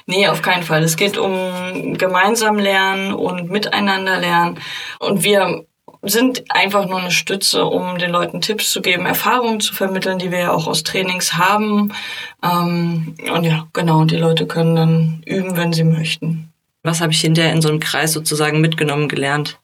Nee, 0.05 0.27
auf 0.27 0.43
keinen 0.43 0.61
Fall. 0.61 0.83
Es 0.83 0.97
geht 0.97 1.17
um 1.17 1.97
gemeinsam 1.97 2.59
lernen 2.59 3.13
und 3.13 3.49
miteinander 3.49 4.19
lernen. 4.19 4.59
Und 4.99 5.23
wir 5.23 5.65
sind 6.09 6.43
einfach 6.49 6.87
nur 6.87 6.99
eine 6.99 7.11
Stütze, 7.11 7.65
um 7.65 7.97
den 7.97 8.11
Leuten 8.11 8.41
Tipps 8.41 8.71
zu 8.71 8.81
geben, 8.81 9.05
Erfahrungen 9.05 9.59
zu 9.59 9.73
vermitteln, 9.73 10.19
die 10.19 10.31
wir 10.31 10.39
ja 10.39 10.51
auch 10.51 10.67
aus 10.67 10.83
Trainings 10.83 11.33
haben. 11.33 11.93
Ähm, 12.43 13.15
und 13.33 13.43
ja, 13.43 13.67
genau, 13.73 14.05
die 14.05 14.17
Leute 14.17 14.47
können 14.47 14.75
dann 14.75 15.23
üben, 15.25 15.57
wenn 15.57 15.73
sie 15.73 15.83
möchten. 15.83 16.51
Was 16.83 17.01
habe 17.01 17.11
ich 17.11 17.21
hinterher 17.21 17.53
in 17.53 17.61
so 17.61 17.69
einem 17.69 17.79
Kreis 17.79 18.13
sozusagen 18.13 18.61
mitgenommen 18.61 19.09
gelernt? 19.09 19.59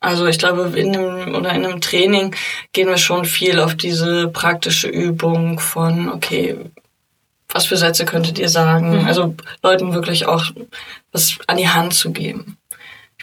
Also 0.00 0.26
ich 0.26 0.38
glaube, 0.38 0.72
in 0.74 0.96
einem 0.96 1.34
oder 1.34 1.54
in 1.54 1.64
einem 1.64 1.80
Training 1.80 2.34
gehen 2.72 2.88
wir 2.88 2.98
schon 2.98 3.24
viel 3.24 3.60
auf 3.60 3.76
diese 3.76 4.28
praktische 4.28 4.88
Übung 4.88 5.60
von, 5.60 6.10
okay, 6.10 6.56
was 7.48 7.66
für 7.66 7.76
Sätze 7.76 8.04
könntet 8.04 8.38
ihr 8.38 8.48
sagen? 8.48 9.00
Mhm. 9.00 9.06
Also 9.06 9.34
Leuten 9.62 9.94
wirklich 9.94 10.26
auch 10.26 10.46
was 11.12 11.38
an 11.46 11.56
die 11.56 11.68
Hand 11.68 11.94
zu 11.94 12.10
geben. 12.10 12.56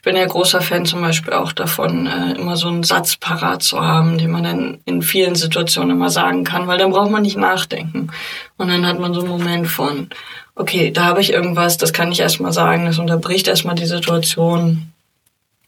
Bin 0.10 0.18
ja 0.18 0.26
großer 0.26 0.62
Fan 0.62 0.88
zum 0.88 1.02
Beispiel 1.02 1.34
auch 1.34 1.54
davon, 1.54 2.08
äh, 2.08 2.32
immer 2.32 2.58
so 2.58 2.68
einen 2.68 2.82
Satz 2.82 3.18
parat 3.18 3.62
zu 3.62 3.80
haben, 3.80 4.18
den 4.18 4.32
man 4.32 4.44
dann 4.44 4.80
in 4.86 5.04
vielen 5.04 5.36
Situationen 5.36 5.92
immer 5.92 6.10
sagen 6.10 6.44
kann, 6.44 6.66
weil 6.66 6.80
dann 6.80 6.90
braucht 6.90 7.12
man 7.12 7.22
nicht 7.22 7.38
nachdenken. 7.38 8.10
Und 8.58 8.70
dann 8.70 8.88
hat 8.88 8.98
man 8.98 9.14
so 9.14 9.20
einen 9.20 9.30
Moment 9.30 9.68
von, 9.68 10.10
okay, 10.56 10.90
da 10.90 11.06
habe 11.06 11.22
ich 11.22 11.32
irgendwas, 11.32 11.78
das 11.78 11.94
kann 11.94 12.12
ich 12.12 12.22
erstmal 12.22 12.52
sagen, 12.52 12.88
das 12.88 12.98
unterbricht 12.98 13.48
erstmal 13.48 13.76
die 13.76 13.86
Situation, 13.86 14.92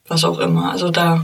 was 0.07 0.23
auch 0.23 0.39
immer. 0.39 0.71
Also 0.71 0.89
da, 0.89 1.23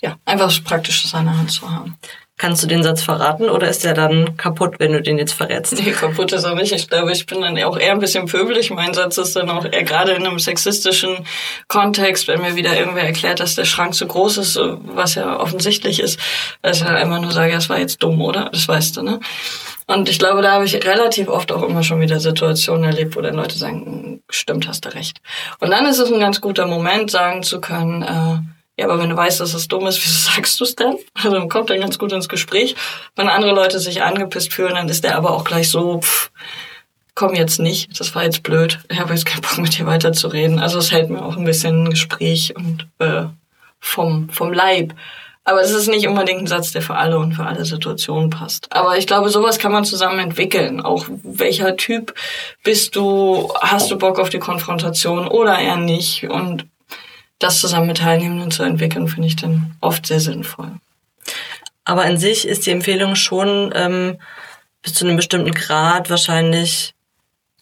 ja, 0.00 0.16
einfach 0.24 0.46
was 0.46 0.58
Praktisches 0.58 1.14
an 1.14 1.26
der 1.26 1.38
Hand 1.38 1.52
zu 1.52 1.70
haben. 1.70 1.96
Kannst 2.42 2.60
du 2.60 2.66
den 2.66 2.82
Satz 2.82 3.04
verraten 3.04 3.48
oder 3.48 3.68
ist 3.68 3.84
der 3.84 3.94
dann 3.94 4.36
kaputt, 4.36 4.80
wenn 4.80 4.90
du 4.90 5.00
den 5.00 5.16
jetzt 5.16 5.32
verrätst? 5.32 5.74
Nee, 5.74 5.92
kaputt 5.92 6.32
ist 6.32 6.42
er 6.42 6.56
nicht. 6.56 6.72
Ich 6.72 6.88
glaube, 6.88 7.12
ich 7.12 7.24
bin 7.24 7.40
dann 7.40 7.56
auch 7.62 7.78
eher 7.78 7.92
ein 7.92 8.00
bisschen 8.00 8.26
pöbelig. 8.26 8.72
Mein 8.72 8.94
Satz 8.94 9.16
ist 9.16 9.36
dann 9.36 9.48
auch 9.48 9.64
eher 9.64 9.84
gerade 9.84 10.10
in 10.10 10.26
einem 10.26 10.40
sexistischen 10.40 11.18
Kontext, 11.68 12.26
wenn 12.26 12.40
mir 12.40 12.56
wieder 12.56 12.76
irgendwer 12.76 13.04
erklärt, 13.04 13.38
dass 13.38 13.54
der 13.54 13.64
Schrank 13.64 13.94
zu 13.94 14.08
groß 14.08 14.38
ist, 14.38 14.58
was 14.58 15.14
ja 15.14 15.38
offensichtlich 15.38 16.00
ist, 16.00 16.18
dass 16.62 16.78
ich 16.78 16.82
dann 16.82 16.96
einfach 16.96 17.20
nur 17.20 17.30
sage, 17.30 17.52
das 17.52 17.68
war 17.68 17.78
jetzt 17.78 18.02
dumm, 18.02 18.20
oder? 18.20 18.50
Das 18.52 18.66
weißt 18.66 18.96
du, 18.96 19.02
ne? 19.02 19.20
Und 19.86 20.08
ich 20.08 20.18
glaube, 20.18 20.42
da 20.42 20.50
habe 20.54 20.64
ich 20.64 20.74
relativ 20.84 21.28
oft 21.28 21.52
auch 21.52 21.62
immer 21.62 21.84
schon 21.84 22.00
wieder 22.00 22.18
Situationen 22.18 22.82
erlebt, 22.82 23.14
wo 23.14 23.20
dann 23.20 23.36
Leute 23.36 23.56
sagen, 23.56 24.20
stimmt, 24.28 24.66
hast 24.66 24.84
du 24.84 24.88
recht. 24.88 25.20
Und 25.60 25.70
dann 25.70 25.86
ist 25.86 26.00
es 26.00 26.12
ein 26.12 26.18
ganz 26.18 26.40
guter 26.40 26.66
Moment, 26.66 27.08
sagen 27.08 27.44
zu 27.44 27.60
können, 27.60 28.02
äh, 28.02 28.38
ja, 28.82 28.88
aber 28.88 29.00
wenn 29.00 29.10
du 29.10 29.16
weißt, 29.16 29.40
dass 29.40 29.54
es 29.54 29.68
dumm 29.68 29.86
ist, 29.86 29.96
wieso 30.04 30.30
sagst 30.32 30.60
du 30.60 30.64
es? 30.64 30.74
Also 31.14 31.30
dann 31.30 31.48
kommt 31.48 31.70
er 31.70 31.78
ganz 31.78 31.98
gut 31.98 32.12
ins 32.12 32.28
Gespräch. 32.28 32.74
Wenn 33.16 33.28
andere 33.28 33.52
Leute 33.52 33.78
sich 33.78 34.02
angepisst 34.02 34.52
fühlen, 34.52 34.74
dann 34.74 34.88
ist 34.88 35.04
der 35.04 35.16
aber 35.16 35.30
auch 35.30 35.44
gleich 35.44 35.70
so, 35.70 36.00
pff, 36.00 36.30
komm 37.14 37.34
jetzt 37.34 37.58
nicht, 37.58 37.98
das 38.00 38.14
war 38.14 38.24
jetzt 38.24 38.42
blöd. 38.42 38.78
Ich 38.88 38.98
habe 38.98 39.12
jetzt 39.12 39.26
keinen 39.26 39.42
Bock 39.42 39.58
mit 39.58 39.78
dir 39.78 39.86
weiterzureden. 39.86 40.58
Also 40.58 40.78
es 40.78 40.92
hält 40.92 41.10
mir 41.10 41.24
auch 41.24 41.36
ein 41.36 41.44
bisschen 41.44 41.84
ein 41.84 41.90
Gespräch 41.90 42.54
und 42.56 42.88
äh, 42.98 43.24
vom, 43.80 44.28
vom 44.30 44.52
Leib. 44.52 44.94
Aber 45.44 45.60
es 45.60 45.72
ist 45.72 45.88
nicht 45.88 46.06
unbedingt 46.06 46.40
ein 46.42 46.46
Satz, 46.46 46.70
der 46.70 46.82
für 46.82 46.94
alle 46.94 47.18
und 47.18 47.34
für 47.34 47.44
alle 47.44 47.64
Situationen 47.64 48.30
passt. 48.30 48.68
Aber 48.70 48.96
ich 48.96 49.08
glaube, 49.08 49.28
sowas 49.28 49.58
kann 49.58 49.72
man 49.72 49.84
zusammen 49.84 50.20
entwickeln. 50.20 50.80
Auch 50.80 51.06
welcher 51.24 51.76
Typ 51.76 52.14
bist 52.62 52.94
du? 52.94 53.52
Hast 53.60 53.90
du 53.90 53.98
Bock 53.98 54.20
auf 54.20 54.30
die 54.30 54.38
Konfrontation 54.38 55.26
oder 55.26 55.58
eher 55.58 55.76
nicht? 55.76 56.30
Und 56.30 56.66
das 57.42 57.60
zusammen 57.60 57.88
mit 57.88 57.98
Teilnehmenden 57.98 58.50
zu 58.50 58.62
entwickeln, 58.62 59.08
finde 59.08 59.28
ich 59.28 59.36
dann 59.36 59.74
oft 59.80 60.06
sehr 60.06 60.20
sinnvoll. 60.20 60.72
Aber 61.84 62.02
an 62.02 62.18
sich 62.18 62.46
ist 62.46 62.66
die 62.66 62.70
Empfehlung 62.70 63.16
schon 63.16 63.72
ähm, 63.74 64.18
bis 64.82 64.94
zu 64.94 65.04
einem 65.04 65.16
bestimmten 65.16 65.52
Grad 65.52 66.10
wahrscheinlich 66.10 66.94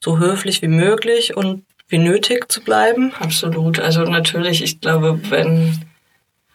so 0.03 0.19
höflich 0.19 0.63
wie 0.63 0.69
möglich 0.69 1.37
und 1.37 1.65
wie 1.89 1.99
nötig 1.99 2.51
zu 2.51 2.63
bleiben. 2.63 3.13
Absolut. 3.19 3.79
Also 3.79 4.03
natürlich, 4.03 4.63
ich 4.63 4.81
glaube, 4.81 5.21
wenn, 5.31 5.85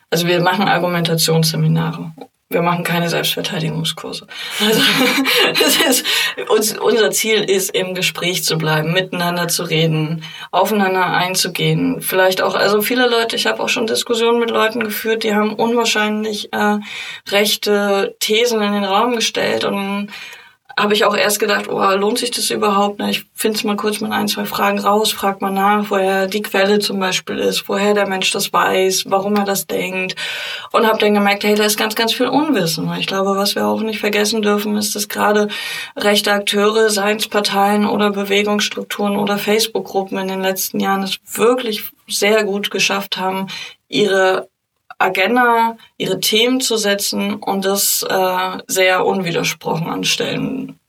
also 0.09 0.27
wir 0.27 0.39
machen 0.41 0.67
Argumentationsseminare 0.67 2.13
wir 2.49 2.61
machen 2.61 2.83
keine 2.83 3.09
Selbstverteidigungskurse. 3.09 4.27
Also 4.59 4.81
ist, 5.89 6.05
uns, 6.47 6.77
unser 6.77 7.09
Ziel 7.09 7.43
ist, 7.43 7.71
im 7.71 7.95
Gespräch 7.95 8.43
zu 8.43 8.57
bleiben, 8.57 8.93
miteinander 8.93 9.47
zu 9.47 9.63
reden, 9.63 10.23
aufeinander 10.51 11.07
einzugehen. 11.07 12.01
Vielleicht 12.01 12.43
auch, 12.43 12.53
also 12.53 12.81
viele 12.81 13.07
Leute, 13.09 13.35
ich 13.35 13.47
habe 13.47 13.63
auch 13.63 13.69
schon 13.69 13.87
Diskussionen 13.87 14.39
mit 14.39 14.51
Leuten 14.51 14.81
geführt, 14.83 15.23
die 15.23 15.33
haben 15.33 15.55
unwahrscheinlich 15.55 16.53
äh, 16.53 16.77
rechte 17.29 18.15
Thesen 18.19 18.61
in 18.61 18.73
den 18.73 18.85
Raum 18.85 19.15
gestellt 19.15 19.65
und 19.65 20.11
habe 20.77 20.93
ich 20.93 21.05
auch 21.05 21.15
erst 21.15 21.39
gedacht, 21.39 21.69
oh, 21.69 21.95
lohnt 21.95 22.17
sich 22.17 22.31
das 22.31 22.49
überhaupt? 22.49 23.01
Ich 23.01 23.25
finde 23.33 23.57
es 23.57 23.63
mal 23.63 23.77
kurz 23.77 24.01
mit 24.01 24.11
ein, 24.11 24.27
zwei 24.27 24.45
Fragen 24.45 24.77
raus, 24.79 25.11
frag 25.13 25.41
mal 25.41 25.51
nach, 25.51 25.89
woher 25.89 26.27
die 26.27 26.41
Quelle 26.41 26.79
zum 26.79 26.99
Beispiel 26.99 27.39
ist, 27.39 27.69
woher 27.69 27.93
der 27.93 28.07
Mensch 28.07 28.31
das 28.31 28.51
weiß, 28.51 29.05
warum 29.07 29.35
er 29.37 29.45
das 29.45 29.67
denkt. 29.67 30.15
Und 30.71 30.85
habe 30.85 30.99
dann 30.99 31.13
gemerkt, 31.13 31.45
hey, 31.45 31.55
da 31.55 31.63
ist 31.63 31.77
ganz, 31.77 31.95
ganz 31.95 32.13
viel 32.13 32.27
Unwissen. 32.27 32.91
Ich 32.99 33.07
glaube, 33.07 33.37
was 33.37 33.55
wir 33.55 33.65
auch 33.65 33.81
nicht 33.81 33.99
vergessen 33.99 34.41
dürfen, 34.41 34.75
ist, 34.75 34.95
dass 34.95 35.07
gerade 35.07 35.47
rechte 35.95 36.33
Akteure, 36.33 36.89
seien 36.89 37.17
es 37.17 37.29
Parteien 37.29 37.85
oder 37.87 38.11
Bewegungsstrukturen 38.11 39.15
oder 39.15 39.37
Facebook-Gruppen 39.37 40.17
in 40.17 40.27
den 40.27 40.41
letzten 40.41 40.81
Jahren 40.81 41.03
es 41.03 41.19
wirklich 41.33 41.85
sehr 42.07 42.43
gut 42.43 42.69
geschafft 42.69 43.17
haben, 43.17 43.47
ihre 43.87 44.49
Agenda, 44.97 45.77
ihre 45.97 46.19
Themen 46.19 46.61
zu 46.61 46.77
setzen 46.77 47.35
und 47.35 47.65
das 47.65 48.03
äh, 48.03 48.57
sehr 48.67 49.05
unwidersprochen 49.05 49.87
anstellen, 49.87 50.79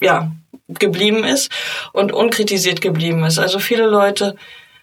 ja, 0.00 0.30
geblieben 0.68 1.24
ist 1.24 1.50
und 1.92 2.12
unkritisiert 2.12 2.80
geblieben 2.80 3.24
ist. 3.24 3.38
Also 3.38 3.58
viele 3.58 3.86
Leute 3.86 4.36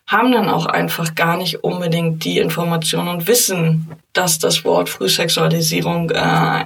haben 0.07 0.31
dann 0.31 0.49
auch 0.49 0.65
einfach 0.65 1.15
gar 1.15 1.37
nicht 1.37 1.63
unbedingt 1.63 2.23
die 2.23 2.39
Informationen 2.39 3.07
und 3.07 3.27
wissen, 3.27 3.95
dass 4.13 4.39
das 4.39 4.63
Wort 4.65 4.89
Frühsexualisierung 4.89 6.11
äh, 6.11 6.65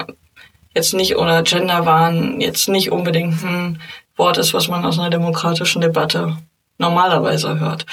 jetzt 0.75 0.93
nicht 0.93 1.15
oder 1.15 1.43
Genderwahn 1.43 2.41
jetzt 2.41 2.67
nicht 2.67 2.91
unbedingt 2.91 3.43
ein 3.43 3.81
Wort 4.15 4.37
ist, 4.37 4.53
was 4.53 4.67
man 4.67 4.85
aus 4.85 4.99
einer 4.99 5.09
demokratischen 5.09 5.81
Debatte 5.81 6.37
normalerweise 6.77 7.59
hört. 7.59 7.85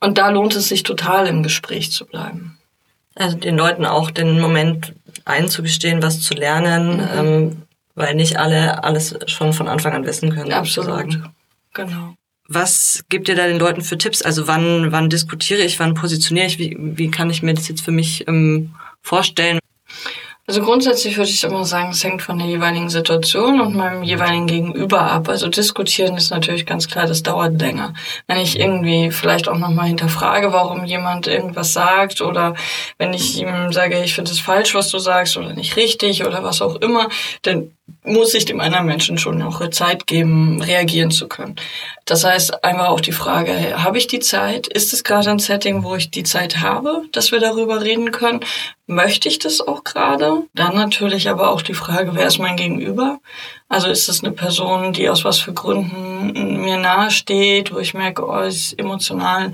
Und 0.00 0.18
da 0.18 0.28
lohnt 0.28 0.54
es 0.54 0.68
sich 0.68 0.82
total 0.82 1.26
im 1.26 1.42
Gespräch 1.42 1.90
zu 1.90 2.04
bleiben. 2.04 2.58
Also 3.16 3.36
den 3.36 3.56
Leuten 3.56 3.84
auch 3.84 4.10
den 4.10 4.40
Moment 4.40 4.94
einzugestehen, 5.24 6.02
was 6.02 6.20
zu 6.20 6.34
lernen, 6.34 6.98
mhm. 6.98 7.08
ähm, 7.18 7.62
weil 7.94 8.14
nicht 8.14 8.38
alle 8.38 8.84
alles 8.84 9.18
schon 9.26 9.52
von 9.52 9.68
Anfang 9.68 9.94
an 9.94 10.06
wissen 10.06 10.32
können. 10.34 10.52
Absolut. 10.52 10.90
Sozusagen. 10.90 11.34
Genau. 11.72 12.14
Was 12.48 13.04
gibt 13.08 13.28
ihr 13.28 13.34
da 13.34 13.46
den 13.48 13.58
Leuten 13.58 13.82
für 13.82 13.98
Tipps? 13.98 14.22
Also 14.22 14.46
wann, 14.46 14.92
wann 14.92 15.10
diskutiere 15.10 15.62
ich, 15.62 15.80
wann 15.80 15.94
positioniere 15.94 16.46
ich? 16.46 16.58
Wie, 16.58 16.76
wie 16.78 17.10
kann 17.10 17.30
ich 17.30 17.42
mir 17.42 17.54
das 17.54 17.66
jetzt 17.66 17.80
für 17.82 17.90
mich 17.90 18.28
ähm, 18.28 18.74
vorstellen? 19.02 19.58
Also 20.48 20.62
grundsätzlich 20.62 21.16
würde 21.16 21.30
ich 21.30 21.42
immer 21.42 21.64
sagen, 21.64 21.90
es 21.90 22.04
hängt 22.04 22.22
von 22.22 22.38
der 22.38 22.46
jeweiligen 22.46 22.88
Situation 22.88 23.60
und 23.60 23.74
meinem 23.74 24.04
jeweiligen 24.04 24.46
Gegenüber 24.46 25.00
ab. 25.00 25.28
Also 25.28 25.48
diskutieren 25.48 26.16
ist 26.16 26.30
natürlich 26.30 26.66
ganz 26.66 26.86
klar, 26.86 27.06
das 27.06 27.24
dauert 27.24 27.60
länger. 27.60 27.94
Wenn 28.28 28.38
ich 28.38 28.60
irgendwie 28.60 29.10
vielleicht 29.10 29.48
auch 29.48 29.58
nochmal 29.58 29.88
hinterfrage, 29.88 30.52
warum 30.52 30.84
jemand 30.84 31.26
irgendwas 31.26 31.72
sagt 31.72 32.20
oder 32.20 32.54
wenn 32.96 33.12
ich 33.12 33.38
ihm 33.40 33.72
sage, 33.72 34.00
ich 34.04 34.14
finde 34.14 34.30
es 34.30 34.38
falsch, 34.38 34.72
was 34.74 34.88
du 34.88 35.00
sagst 35.00 35.36
oder 35.36 35.52
nicht 35.52 35.76
richtig 35.76 36.24
oder 36.24 36.44
was 36.44 36.62
auch 36.62 36.76
immer, 36.76 37.08
dann 37.42 37.72
muss 38.06 38.34
ich 38.34 38.44
dem 38.44 38.60
anderen 38.60 38.86
Menschen 38.86 39.18
schon 39.18 39.42
auch 39.42 39.68
Zeit 39.70 40.06
geben, 40.06 40.62
reagieren 40.62 41.10
zu 41.10 41.28
können. 41.28 41.56
Das 42.04 42.24
heißt 42.24 42.64
einfach 42.64 42.88
auch 42.88 43.00
die 43.00 43.12
Frage, 43.12 43.82
habe 43.82 43.98
ich 43.98 44.06
die 44.06 44.20
Zeit? 44.20 44.68
Ist 44.68 44.92
es 44.92 45.04
gerade 45.04 45.30
ein 45.30 45.40
Setting, 45.40 45.82
wo 45.82 45.96
ich 45.96 46.10
die 46.10 46.22
Zeit 46.22 46.58
habe, 46.60 47.02
dass 47.12 47.32
wir 47.32 47.40
darüber 47.40 47.82
reden 47.82 48.12
können? 48.12 48.40
Möchte 48.86 49.28
ich 49.28 49.40
das 49.40 49.60
auch 49.60 49.82
gerade? 49.82 50.44
Dann 50.54 50.76
natürlich 50.76 51.28
aber 51.28 51.50
auch 51.50 51.62
die 51.62 51.74
Frage, 51.74 52.14
wer 52.14 52.28
ist 52.28 52.38
mein 52.38 52.56
Gegenüber? 52.56 53.18
Also 53.68 53.88
ist 53.88 54.08
es 54.08 54.22
eine 54.22 54.32
Person, 54.32 54.92
die 54.92 55.08
aus 55.08 55.24
was 55.24 55.40
für 55.40 55.52
Gründen 55.52 56.62
mir 56.62 56.76
nahe 56.76 57.10
steht, 57.10 57.74
wo 57.74 57.78
ich 57.78 57.94
merke, 57.94 58.24
oh, 58.24 58.38
ist 58.38 58.78
emotional 58.78 59.52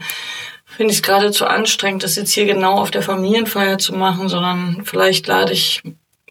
finde 0.74 0.92
ich 0.92 1.00
es 1.00 1.02
gerade 1.02 1.30
zu 1.32 1.46
anstrengend, 1.46 2.02
das 2.02 2.16
jetzt 2.16 2.32
hier 2.32 2.46
genau 2.46 2.78
auf 2.78 2.90
der 2.90 3.02
Familienfeier 3.02 3.76
zu 3.76 3.94
machen, 3.94 4.30
sondern 4.30 4.82
vielleicht 4.84 5.26
lade 5.26 5.52
ich 5.52 5.82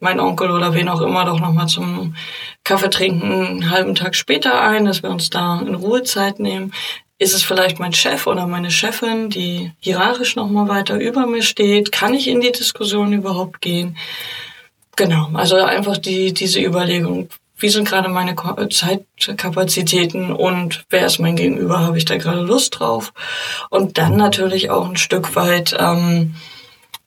mein 0.01 0.19
Onkel 0.19 0.51
oder 0.51 0.73
wen 0.73 0.89
auch 0.89 1.01
immer 1.01 1.25
doch 1.25 1.39
nochmal 1.39 1.67
zum 1.67 2.15
Kaffee 2.63 2.89
trinken 2.89 3.31
einen 3.31 3.69
halben 3.69 3.95
Tag 3.95 4.15
später 4.15 4.59
ein, 4.61 4.85
dass 4.85 5.03
wir 5.03 5.09
uns 5.09 5.29
da 5.29 5.59
in 5.61 5.75
Ruhezeit 5.75 6.39
nehmen. 6.39 6.73
Ist 7.17 7.35
es 7.35 7.43
vielleicht 7.43 7.79
mein 7.79 7.93
Chef 7.93 8.25
oder 8.25 8.47
meine 8.47 8.71
Chefin, 8.71 9.29
die 9.29 9.71
hierarchisch 9.79 10.35
nochmal 10.35 10.67
weiter 10.67 10.99
über 10.99 11.27
mir 11.27 11.43
steht? 11.43 11.91
Kann 11.91 12.15
ich 12.15 12.27
in 12.27 12.41
die 12.41 12.51
Diskussion 12.51 13.13
überhaupt 13.13 13.61
gehen? 13.61 13.95
Genau, 14.95 15.29
also 15.33 15.57
einfach 15.57 15.97
die, 15.97 16.33
diese 16.33 16.59
Überlegung, 16.59 17.29
wie 17.57 17.69
sind 17.69 17.87
gerade 17.87 18.09
meine 18.09 18.35
Zeitkapazitäten 18.69 20.31
und 20.31 20.83
wer 20.89 21.05
ist 21.05 21.19
mein 21.19 21.35
Gegenüber, 21.35 21.79
habe 21.79 21.99
ich 21.99 22.05
da 22.05 22.17
gerade 22.17 22.41
Lust 22.41 22.79
drauf? 22.79 23.13
Und 23.69 23.99
dann 23.99 24.17
natürlich 24.17 24.71
auch 24.71 24.89
ein 24.89 24.97
Stück 24.97 25.35
weit, 25.35 25.75
ähm, 25.79 26.33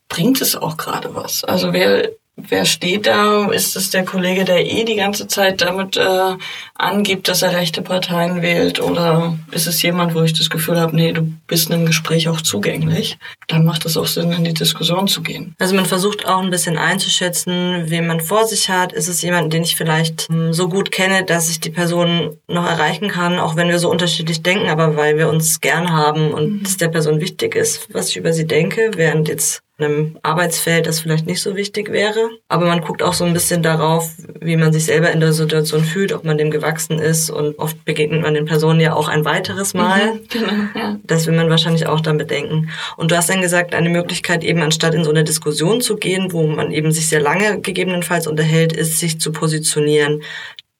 bringt 0.08 0.40
es 0.40 0.54
auch 0.54 0.76
gerade 0.76 1.14
was? 1.16 1.42
Also 1.42 1.72
wer 1.72 2.10
Wer 2.36 2.64
steht 2.64 3.06
da? 3.06 3.48
Ist 3.50 3.76
es 3.76 3.90
der 3.90 4.04
Kollege, 4.04 4.44
der 4.44 4.66
eh 4.66 4.84
die 4.84 4.96
ganze 4.96 5.28
Zeit 5.28 5.60
damit 5.60 5.96
äh, 5.96 6.36
angibt, 6.74 7.28
dass 7.28 7.42
er 7.42 7.52
rechte 7.52 7.82
Parteien 7.82 8.42
wählt? 8.42 8.80
Oder 8.80 9.38
ist 9.52 9.66
es 9.66 9.82
jemand, 9.82 10.14
wo 10.14 10.22
ich 10.22 10.32
das 10.32 10.50
Gefühl 10.50 10.80
habe, 10.80 10.94
nee, 10.94 11.12
du 11.12 11.22
bist 11.46 11.68
in 11.68 11.74
einem 11.74 11.86
Gespräch 11.86 12.28
auch 12.28 12.40
zugänglich? 12.40 13.18
Dann 13.46 13.64
macht 13.64 13.86
es 13.86 13.96
auch 13.96 14.06
Sinn, 14.06 14.32
in 14.32 14.44
die 14.44 14.54
Diskussion 14.54 15.06
zu 15.06 15.22
gehen. 15.22 15.54
Also 15.58 15.74
man 15.74 15.86
versucht 15.86 16.26
auch 16.26 16.42
ein 16.42 16.50
bisschen 16.50 16.76
einzuschätzen, 16.76 17.84
wen 17.86 18.06
man 18.06 18.20
vor 18.20 18.46
sich 18.46 18.68
hat. 18.68 18.92
Ist 18.92 19.08
es 19.08 19.22
jemand, 19.22 19.52
den 19.52 19.62
ich 19.62 19.76
vielleicht 19.76 20.28
hm, 20.28 20.52
so 20.52 20.68
gut 20.68 20.90
kenne, 20.90 21.24
dass 21.24 21.48
ich 21.48 21.60
die 21.60 21.70
Person 21.70 22.36
noch 22.48 22.66
erreichen 22.66 23.08
kann, 23.08 23.38
auch 23.38 23.56
wenn 23.56 23.68
wir 23.68 23.78
so 23.78 23.90
unterschiedlich 23.90 24.42
denken, 24.42 24.68
aber 24.68 24.96
weil 24.96 25.16
wir 25.16 25.28
uns 25.28 25.60
gern 25.60 25.92
haben 25.92 26.32
und 26.32 26.60
mhm. 26.60 26.62
es 26.64 26.76
der 26.76 26.88
Person 26.88 27.20
wichtig 27.20 27.54
ist, 27.54 27.88
was 27.92 28.08
ich 28.08 28.16
über 28.16 28.32
sie 28.32 28.46
denke, 28.46 28.90
während 28.96 29.28
jetzt 29.28 29.64
einem 29.78 30.16
Arbeitsfeld 30.22 30.86
das 30.86 31.00
vielleicht 31.00 31.26
nicht 31.26 31.42
so 31.42 31.56
wichtig 31.56 31.90
wäre. 31.90 32.30
Aber 32.48 32.66
man 32.66 32.80
guckt 32.80 33.02
auch 33.02 33.14
so 33.14 33.24
ein 33.24 33.32
bisschen 33.32 33.62
darauf, 33.62 34.12
wie 34.40 34.56
man 34.56 34.72
sich 34.72 34.84
selber 34.84 35.10
in 35.10 35.20
der 35.20 35.32
Situation 35.32 35.82
fühlt, 35.82 36.12
ob 36.12 36.24
man 36.24 36.38
dem 36.38 36.50
gewachsen 36.50 36.63
ist. 36.98 37.30
Und 37.30 37.58
oft 37.58 37.84
begegnet 37.84 38.22
man 38.22 38.34
den 38.34 38.44
Personen 38.44 38.80
ja 38.80 38.94
auch 38.94 39.08
ein 39.08 39.24
weiteres 39.24 39.74
Mal. 39.74 40.14
Mhm, 40.14 40.20
genau, 40.30 40.52
ja. 40.74 40.96
Das 41.04 41.26
will 41.26 41.34
man 41.34 41.50
wahrscheinlich 41.50 41.86
auch 41.86 42.00
dann 42.00 42.18
bedenken. 42.18 42.70
Und 42.96 43.10
du 43.10 43.16
hast 43.16 43.30
dann 43.30 43.40
gesagt, 43.40 43.74
eine 43.74 43.90
Möglichkeit 43.90 44.44
eben 44.44 44.62
anstatt 44.62 44.94
in 44.94 45.04
so 45.04 45.10
eine 45.10 45.24
Diskussion 45.24 45.80
zu 45.80 45.96
gehen, 45.96 46.32
wo 46.32 46.46
man 46.46 46.70
eben 46.70 46.92
sich 46.92 47.08
sehr 47.08 47.20
lange 47.20 47.60
gegebenenfalls 47.60 48.26
unterhält, 48.26 48.72
ist, 48.72 48.98
sich 48.98 49.20
zu 49.20 49.32
positionieren. 49.32 50.22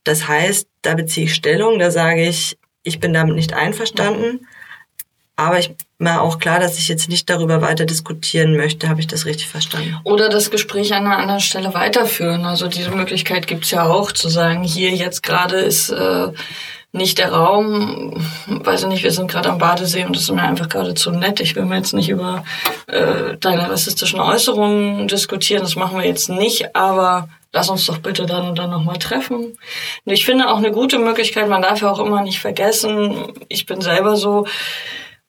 Das 0.04 0.28
heißt, 0.28 0.68
da 0.82 0.94
beziehe 0.94 1.26
ich 1.26 1.34
Stellung, 1.34 1.78
da 1.78 1.90
sage 1.90 2.26
ich, 2.26 2.58
ich 2.82 3.00
bin 3.00 3.12
damit 3.12 3.34
nicht 3.34 3.54
einverstanden. 3.54 4.46
Aber 5.36 5.58
ich 5.58 5.74
war 5.98 6.22
auch 6.22 6.38
klar, 6.38 6.60
dass 6.60 6.78
ich 6.78 6.88
jetzt 6.88 7.08
nicht 7.08 7.28
darüber 7.28 7.60
weiter 7.60 7.86
diskutieren 7.86 8.56
möchte. 8.56 8.88
Habe 8.88 9.00
ich 9.00 9.06
das 9.06 9.26
richtig 9.26 9.48
verstanden? 9.48 9.96
Oder 10.04 10.28
das 10.28 10.50
Gespräch 10.50 10.94
an 10.94 11.06
einer 11.06 11.18
anderen 11.18 11.40
Stelle 11.40 11.74
weiterführen. 11.74 12.44
Also 12.44 12.68
diese 12.68 12.90
Möglichkeit 12.90 13.46
gibt's 13.46 13.70
ja 13.70 13.84
auch, 13.84 14.12
zu 14.12 14.28
sagen, 14.28 14.62
hier 14.62 14.90
jetzt 14.90 15.22
gerade 15.22 15.56
ist 15.56 15.90
äh, 15.90 16.28
nicht 16.94 17.18
der 17.18 17.32
Raum, 17.32 18.24
weiß 18.46 18.82
ich 18.82 18.88
nicht, 18.88 19.02
wir 19.02 19.10
sind 19.10 19.28
gerade 19.28 19.50
am 19.50 19.58
Badesee 19.58 20.04
und 20.04 20.14
das 20.14 20.22
ist 20.22 20.30
mir 20.30 20.42
einfach 20.42 20.68
gerade 20.68 20.94
zu 20.94 21.10
nett. 21.10 21.40
Ich 21.40 21.56
will 21.56 21.64
mir 21.64 21.76
jetzt 21.76 21.92
nicht 21.92 22.08
über 22.08 22.44
äh, 22.86 23.36
deine 23.40 23.68
rassistischen 23.68 24.20
Äußerungen 24.20 25.08
diskutieren, 25.08 25.62
das 25.62 25.74
machen 25.74 25.98
wir 25.98 26.06
jetzt 26.06 26.28
nicht, 26.28 26.76
aber 26.76 27.28
lass 27.52 27.68
uns 27.68 27.86
doch 27.86 27.98
bitte 27.98 28.26
dann 28.26 28.48
und 28.48 28.60
dann 28.60 28.70
nochmal 28.70 28.98
treffen. 28.98 29.58
Ich 30.04 30.24
finde 30.24 30.48
auch 30.48 30.58
eine 30.58 30.70
gute 30.70 31.00
Möglichkeit, 31.00 31.48
man 31.48 31.62
darf 31.62 31.82
ja 31.82 31.90
auch 31.90 31.98
immer 31.98 32.22
nicht 32.22 32.38
vergessen, 32.38 33.32
ich 33.48 33.66
bin 33.66 33.80
selber 33.80 34.14
so, 34.14 34.46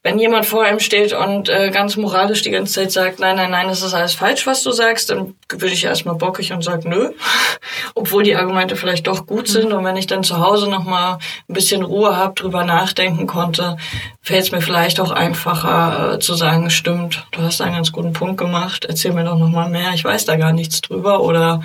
wenn 0.06 0.20
jemand 0.20 0.46
vor 0.46 0.64
einem 0.64 0.80
steht 0.80 1.14
und 1.14 1.50
äh, 1.50 1.72
ganz 1.72 1.98
moralisch 1.98 2.44
die 2.44 2.52
ganze 2.52 2.74
Zeit 2.74 2.92
sagt, 2.92 3.20
nein, 3.20 3.38
nein, 3.38 3.50
nein, 3.50 3.68
das 3.68 3.82
ist 3.82 3.96
alles 3.96 4.14
falsch, 4.14 4.46
was 4.46 4.62
du 4.62 4.72
sagst, 4.72 5.10
dann 5.10 5.34
würde 5.50 5.74
ich 5.74 5.84
erstmal 5.84 6.14
bockig 6.14 6.54
und 6.54 6.64
sage, 6.64 6.88
nö. 6.88 7.10
Obwohl 7.96 8.22
die 8.22 8.36
Argumente 8.36 8.76
vielleicht 8.76 9.08
doch 9.08 9.26
gut 9.26 9.48
sind. 9.48 9.74
Und 9.74 9.84
wenn 9.84 9.98
ich 9.98 10.06
dann 10.06 10.24
zu 10.24 10.40
Hause 10.40 10.70
nochmal 10.70 11.18
ein 11.50 11.54
bisschen 11.56 11.82
Ruhe 11.82 12.16
habe, 12.16 12.36
drüber 12.36 12.64
nachdenken 12.66 13.26
konnte, 13.26 13.78
fällt 14.22 14.44
es 14.44 14.52
mir 14.52 14.62
vielleicht 14.62 15.00
auch 15.00 15.10
einfacher 15.10 16.14
äh, 16.14 16.20
zu 16.20 16.36
sagen, 16.36 16.70
stimmt, 16.70 17.26
du 17.32 17.42
hast 17.42 17.60
einen 17.62 17.74
ganz 17.74 17.92
guten 17.92 18.14
Punkt 18.14 18.38
gemacht, 18.38 18.86
erzähl 18.86 19.12
mir 19.12 19.24
doch 19.24 19.40
nochmal 19.40 19.72
mehr, 19.72 19.94
ich 19.96 20.04
weiß 20.04 20.26
da 20.26 20.36
gar 20.36 20.54
nichts 20.54 20.82
drüber 20.82 21.22
oder 21.22 21.62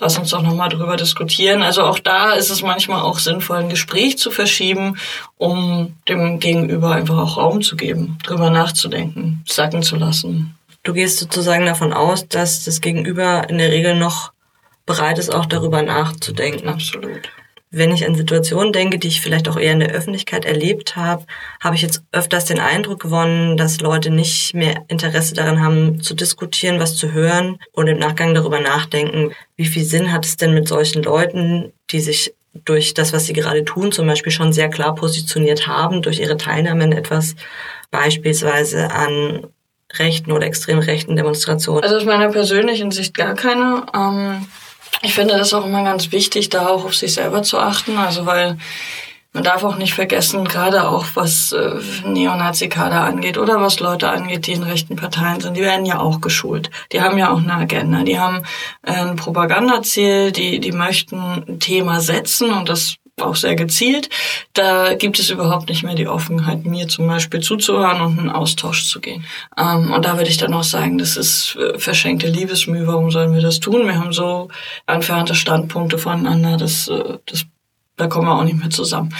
lass 0.00 0.18
uns 0.18 0.30
doch 0.30 0.42
nochmal 0.42 0.70
drüber 0.70 0.96
diskutieren. 0.96 1.62
Also 1.62 1.84
auch 1.84 1.98
da 1.98 2.32
ist 2.32 2.50
es 2.50 2.62
manchmal 2.62 3.02
auch 3.02 3.18
sinnvoll, 3.18 3.58
ein 3.58 3.68
Gespräch 3.68 4.18
zu 4.18 4.30
verschieben, 4.30 4.96
um 5.36 5.94
dem 6.08 6.40
Gegenüber 6.40 6.92
einfach 6.92 7.18
auch 7.18 7.36
Raum 7.36 7.62
zu 7.62 7.76
geben, 7.76 8.18
drüber 8.24 8.50
nachzudenken, 8.50 9.44
sacken 9.46 9.82
zu 9.82 9.96
lassen. 9.96 10.56
Du 10.82 10.94
gehst 10.94 11.18
sozusagen 11.18 11.66
davon 11.66 11.92
aus, 11.92 12.26
dass 12.26 12.64
das 12.64 12.80
Gegenüber 12.80 13.48
in 13.48 13.58
der 13.58 13.70
Regel 13.70 13.94
noch 13.94 14.32
bereit 14.86 15.18
ist, 15.18 15.32
auch 15.32 15.46
darüber 15.46 15.82
nachzudenken. 15.82 16.68
Absolut. 16.68 17.28
Wenn 17.72 17.92
ich 17.92 18.04
an 18.04 18.16
Situationen 18.16 18.72
denke, 18.72 18.98
die 18.98 19.06
ich 19.06 19.20
vielleicht 19.20 19.48
auch 19.48 19.56
eher 19.56 19.72
in 19.72 19.80
der 19.80 19.92
Öffentlichkeit 19.92 20.44
erlebt 20.44 20.96
habe, 20.96 21.24
habe 21.60 21.76
ich 21.76 21.82
jetzt 21.82 22.02
öfters 22.10 22.44
den 22.44 22.58
Eindruck 22.58 23.00
gewonnen, 23.00 23.56
dass 23.56 23.80
Leute 23.80 24.10
nicht 24.10 24.54
mehr 24.54 24.84
Interesse 24.88 25.34
daran 25.34 25.62
haben, 25.62 26.00
zu 26.02 26.14
diskutieren, 26.14 26.80
was 26.80 26.96
zu 26.96 27.12
hören 27.12 27.58
und 27.72 27.86
im 27.86 27.98
Nachgang 27.98 28.34
darüber 28.34 28.58
nachdenken, 28.58 29.32
wie 29.56 29.66
viel 29.66 29.84
Sinn 29.84 30.12
hat 30.12 30.24
es 30.24 30.36
denn 30.36 30.52
mit 30.52 30.66
solchen 30.66 31.04
Leuten, 31.04 31.72
die 31.90 32.00
sich 32.00 32.34
durch 32.64 32.94
das, 32.94 33.12
was 33.12 33.26
sie 33.26 33.34
gerade 33.34 33.64
tun, 33.64 33.92
zum 33.92 34.08
Beispiel 34.08 34.32
schon 34.32 34.52
sehr 34.52 34.68
klar 34.68 34.96
positioniert 34.96 35.68
haben, 35.68 36.02
durch 36.02 36.18
ihre 36.18 36.36
Teilnahme 36.36 36.82
in 36.82 36.92
etwas, 36.92 37.36
beispielsweise 37.92 38.90
an 38.90 39.46
rechten 39.94 40.32
oder 40.32 40.46
extrem 40.46 40.80
rechten 40.80 41.14
Demonstrationen? 41.14 41.84
Also 41.84 41.96
aus 41.96 42.04
meiner 42.04 42.30
persönlichen 42.30 42.90
Sicht 42.90 43.14
gar 43.14 43.34
keine. 43.34 43.86
Ähm 43.94 44.46
ich 45.02 45.14
finde 45.14 45.36
das 45.36 45.54
auch 45.54 45.64
immer 45.64 45.84
ganz 45.84 46.12
wichtig, 46.12 46.48
da 46.48 46.68
auch 46.68 46.84
auf 46.84 46.94
sich 46.94 47.14
selber 47.14 47.42
zu 47.42 47.58
achten. 47.58 47.96
Also 47.96 48.26
weil 48.26 48.58
man 49.32 49.44
darf 49.44 49.62
auch 49.62 49.76
nicht 49.76 49.94
vergessen, 49.94 50.44
gerade 50.44 50.88
auch 50.88 51.06
was 51.14 51.52
äh, 51.52 51.74
Neonazi-Kader 52.04 53.02
angeht 53.02 53.38
oder 53.38 53.60
was 53.60 53.78
Leute 53.78 54.08
angeht, 54.08 54.48
die 54.48 54.52
in 54.52 54.64
rechten 54.64 54.96
Parteien 54.96 55.40
sind, 55.40 55.56
die 55.56 55.60
werden 55.60 55.86
ja 55.86 56.00
auch 56.00 56.20
geschult. 56.20 56.70
Die 56.90 57.00
haben 57.00 57.16
ja 57.16 57.30
auch 57.30 57.38
eine 57.38 57.54
Agenda. 57.54 58.02
Die 58.02 58.18
haben 58.18 58.42
äh, 58.82 58.92
ein 58.92 59.14
Propagandaziel, 59.16 60.32
die, 60.32 60.58
die 60.58 60.72
möchten 60.72 61.44
ein 61.46 61.60
Thema 61.60 62.00
setzen 62.00 62.50
und 62.50 62.68
das 62.68 62.96
auch 63.22 63.36
sehr 63.36 63.54
gezielt. 63.54 64.08
Da 64.52 64.94
gibt 64.94 65.18
es 65.18 65.30
überhaupt 65.30 65.68
nicht 65.68 65.82
mehr 65.82 65.94
die 65.94 66.08
Offenheit, 66.08 66.64
mir 66.64 66.88
zum 66.88 67.06
Beispiel 67.06 67.40
zuzuhören 67.40 68.00
und 68.00 68.18
einen 68.18 68.30
Austausch 68.30 68.86
zu 68.86 69.00
gehen. 69.00 69.24
Ähm, 69.56 69.92
und 69.92 70.04
da 70.04 70.16
würde 70.16 70.30
ich 70.30 70.38
dann 70.38 70.54
auch 70.54 70.64
sagen, 70.64 70.98
das 70.98 71.16
ist 71.16 71.56
äh, 71.56 71.78
verschenkte 71.78 72.28
Liebesmühe. 72.28 72.86
Warum 72.86 73.10
sollen 73.10 73.34
wir 73.34 73.42
das 73.42 73.60
tun? 73.60 73.86
Wir 73.86 73.98
haben 73.98 74.12
so 74.12 74.48
entfernte 74.86 75.34
Standpunkte 75.34 75.98
voneinander. 75.98 76.56
Das, 76.56 76.88
äh, 76.88 77.18
das 77.26 77.46
da 78.00 78.06
kommen 78.06 78.26
wir 78.26 78.34
auch 78.34 78.44
nicht 78.44 78.58
mehr 78.58 78.70
zusammen. 78.70 79.14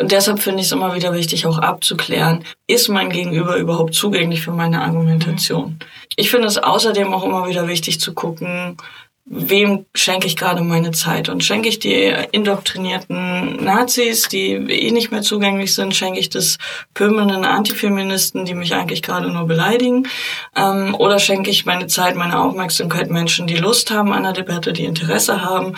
Und 0.00 0.10
deshalb 0.10 0.40
finde 0.40 0.60
ich 0.60 0.66
es 0.66 0.72
immer 0.72 0.94
wieder 0.94 1.12
wichtig, 1.12 1.46
auch 1.46 1.58
abzuklären, 1.58 2.42
ist 2.66 2.88
mein 2.88 3.10
Gegenüber 3.10 3.56
überhaupt 3.56 3.94
zugänglich 3.94 4.40
für 4.40 4.52
meine 4.52 4.80
Argumentation? 4.80 5.78
Ich 6.16 6.30
finde 6.30 6.48
es 6.48 6.56
außerdem 6.56 7.12
auch 7.12 7.22
immer 7.22 7.46
wieder 7.48 7.68
wichtig 7.68 8.00
zu 8.00 8.14
gucken, 8.14 8.78
wem 9.26 9.86
schenke 9.94 10.26
ich 10.26 10.36
gerade 10.36 10.62
meine 10.62 10.90
Zeit? 10.90 11.28
Und 11.28 11.42
schenke 11.42 11.68
ich 11.68 11.78
die 11.78 12.14
indoktrinierten 12.32 13.64
Nazis, 13.64 14.28
die 14.28 14.52
eh 14.52 14.90
nicht 14.90 15.10
mehr 15.10 15.22
zugänglich 15.22 15.74
sind, 15.74 15.94
schenke 15.94 16.20
ich 16.20 16.28
das 16.28 16.58
pömelnden 16.92 17.44
Antifeministen, 17.44 18.44
die 18.44 18.54
mich 18.54 18.74
eigentlich 18.74 19.02
gerade 19.02 19.30
nur 19.30 19.46
beleidigen? 19.46 20.06
Ähm, 20.54 20.94
oder 20.94 21.18
schenke 21.18 21.50
ich 21.50 21.64
meine 21.64 21.86
Zeit, 21.86 22.16
meine 22.16 22.38
Aufmerksamkeit 22.38 23.10
Menschen, 23.10 23.46
die 23.46 23.56
Lust 23.56 23.90
haben 23.90 24.12
an 24.12 24.24
der 24.24 24.32
Debatte, 24.32 24.72
die 24.72 24.84
Interesse 24.84 25.42
haben, 25.42 25.74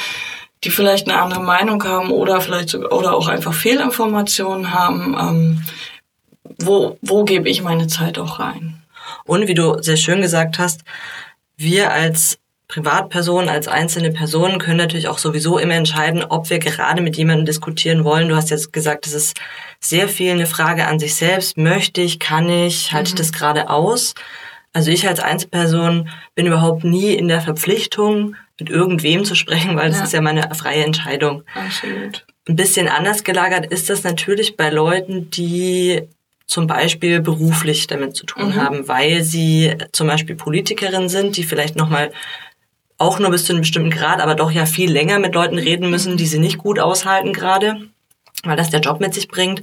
die 0.64 0.70
vielleicht 0.70 1.08
eine 1.08 1.20
andere 1.20 1.42
Meinung 1.42 1.82
haben 1.84 2.10
oder 2.10 2.40
vielleicht 2.40 2.70
sogar, 2.70 2.92
oder 2.92 3.14
auch 3.14 3.28
einfach 3.28 3.54
Fehlinformationen 3.54 4.74
haben? 4.74 5.16
Ähm, 5.18 5.62
wo, 6.58 6.98
wo 7.02 7.24
gebe 7.24 7.48
ich 7.48 7.62
meine 7.62 7.86
Zeit 7.86 8.18
auch 8.18 8.40
rein? 8.40 8.82
Und 9.24 9.46
wie 9.46 9.54
du 9.54 9.80
sehr 9.82 9.96
schön 9.96 10.20
gesagt 10.20 10.58
hast, 10.58 10.82
wir 11.56 11.92
als 11.92 12.38
Privatpersonen, 12.68 13.48
als 13.48 13.68
einzelne 13.68 14.10
Personen 14.10 14.58
können 14.58 14.78
natürlich 14.78 15.06
auch 15.06 15.18
sowieso 15.18 15.58
immer 15.58 15.74
entscheiden, 15.74 16.24
ob 16.24 16.50
wir 16.50 16.58
gerade 16.58 17.00
mit 17.00 17.16
jemandem 17.16 17.46
diskutieren 17.46 18.04
wollen. 18.04 18.28
Du 18.28 18.34
hast 18.34 18.50
jetzt 18.50 18.72
gesagt, 18.72 19.06
es 19.06 19.14
ist 19.14 19.40
sehr 19.78 20.08
viel 20.08 20.32
eine 20.32 20.46
Frage 20.46 20.86
an 20.86 20.98
sich 20.98 21.14
selbst. 21.14 21.56
Möchte 21.56 22.00
ich, 22.00 22.18
kann 22.18 22.48
ich, 22.48 22.92
halte 22.92 23.08
ich 23.08 23.14
mhm. 23.14 23.18
das 23.18 23.32
gerade 23.32 23.70
aus? 23.70 24.14
Also 24.72 24.90
ich 24.90 25.06
als 25.06 25.20
Einzelperson 25.20 26.10
bin 26.34 26.46
überhaupt 26.46 26.84
nie 26.84 27.14
in 27.14 27.28
der 27.28 27.40
Verpflichtung, 27.40 28.36
mit 28.58 28.68
irgendwem 28.68 29.24
zu 29.24 29.34
sprechen, 29.34 29.76
weil 29.76 29.88
das 29.88 29.98
ja. 29.98 30.04
ist 30.04 30.12
ja 30.12 30.20
meine 30.20 30.54
freie 30.54 30.84
Entscheidung. 30.84 31.44
Absolut. 31.54 32.26
Ein 32.48 32.56
bisschen 32.56 32.88
anders 32.88 33.22
gelagert 33.22 33.66
ist 33.66 33.90
das 33.90 34.02
natürlich 34.02 34.56
bei 34.56 34.70
Leuten, 34.70 35.30
die 35.30 36.02
zum 36.46 36.66
Beispiel 36.66 37.20
beruflich 37.20 37.86
damit 37.86 38.16
zu 38.16 38.24
tun 38.24 38.50
mhm. 38.50 38.54
haben, 38.56 38.88
weil 38.88 39.22
sie 39.22 39.74
zum 39.92 40.06
Beispiel 40.06 40.36
Politikerin 40.36 41.08
sind, 41.08 41.36
die 41.36 41.42
vielleicht 41.42 41.76
nochmal 41.76 42.12
auch 42.98 43.18
nur 43.18 43.30
bis 43.30 43.44
zu 43.44 43.52
einem 43.52 43.60
bestimmten 43.62 43.90
Grad, 43.90 44.20
aber 44.20 44.34
doch 44.34 44.50
ja 44.50 44.66
viel 44.66 44.90
länger 44.90 45.18
mit 45.18 45.34
Leuten 45.34 45.58
reden 45.58 45.90
müssen, 45.90 46.16
die 46.16 46.26
sie 46.26 46.38
nicht 46.38 46.58
gut 46.58 46.78
aushalten 46.78 47.32
gerade, 47.32 47.88
weil 48.44 48.56
das 48.56 48.70
der 48.70 48.80
Job 48.80 49.00
mit 49.00 49.14
sich 49.14 49.28
bringt. 49.28 49.62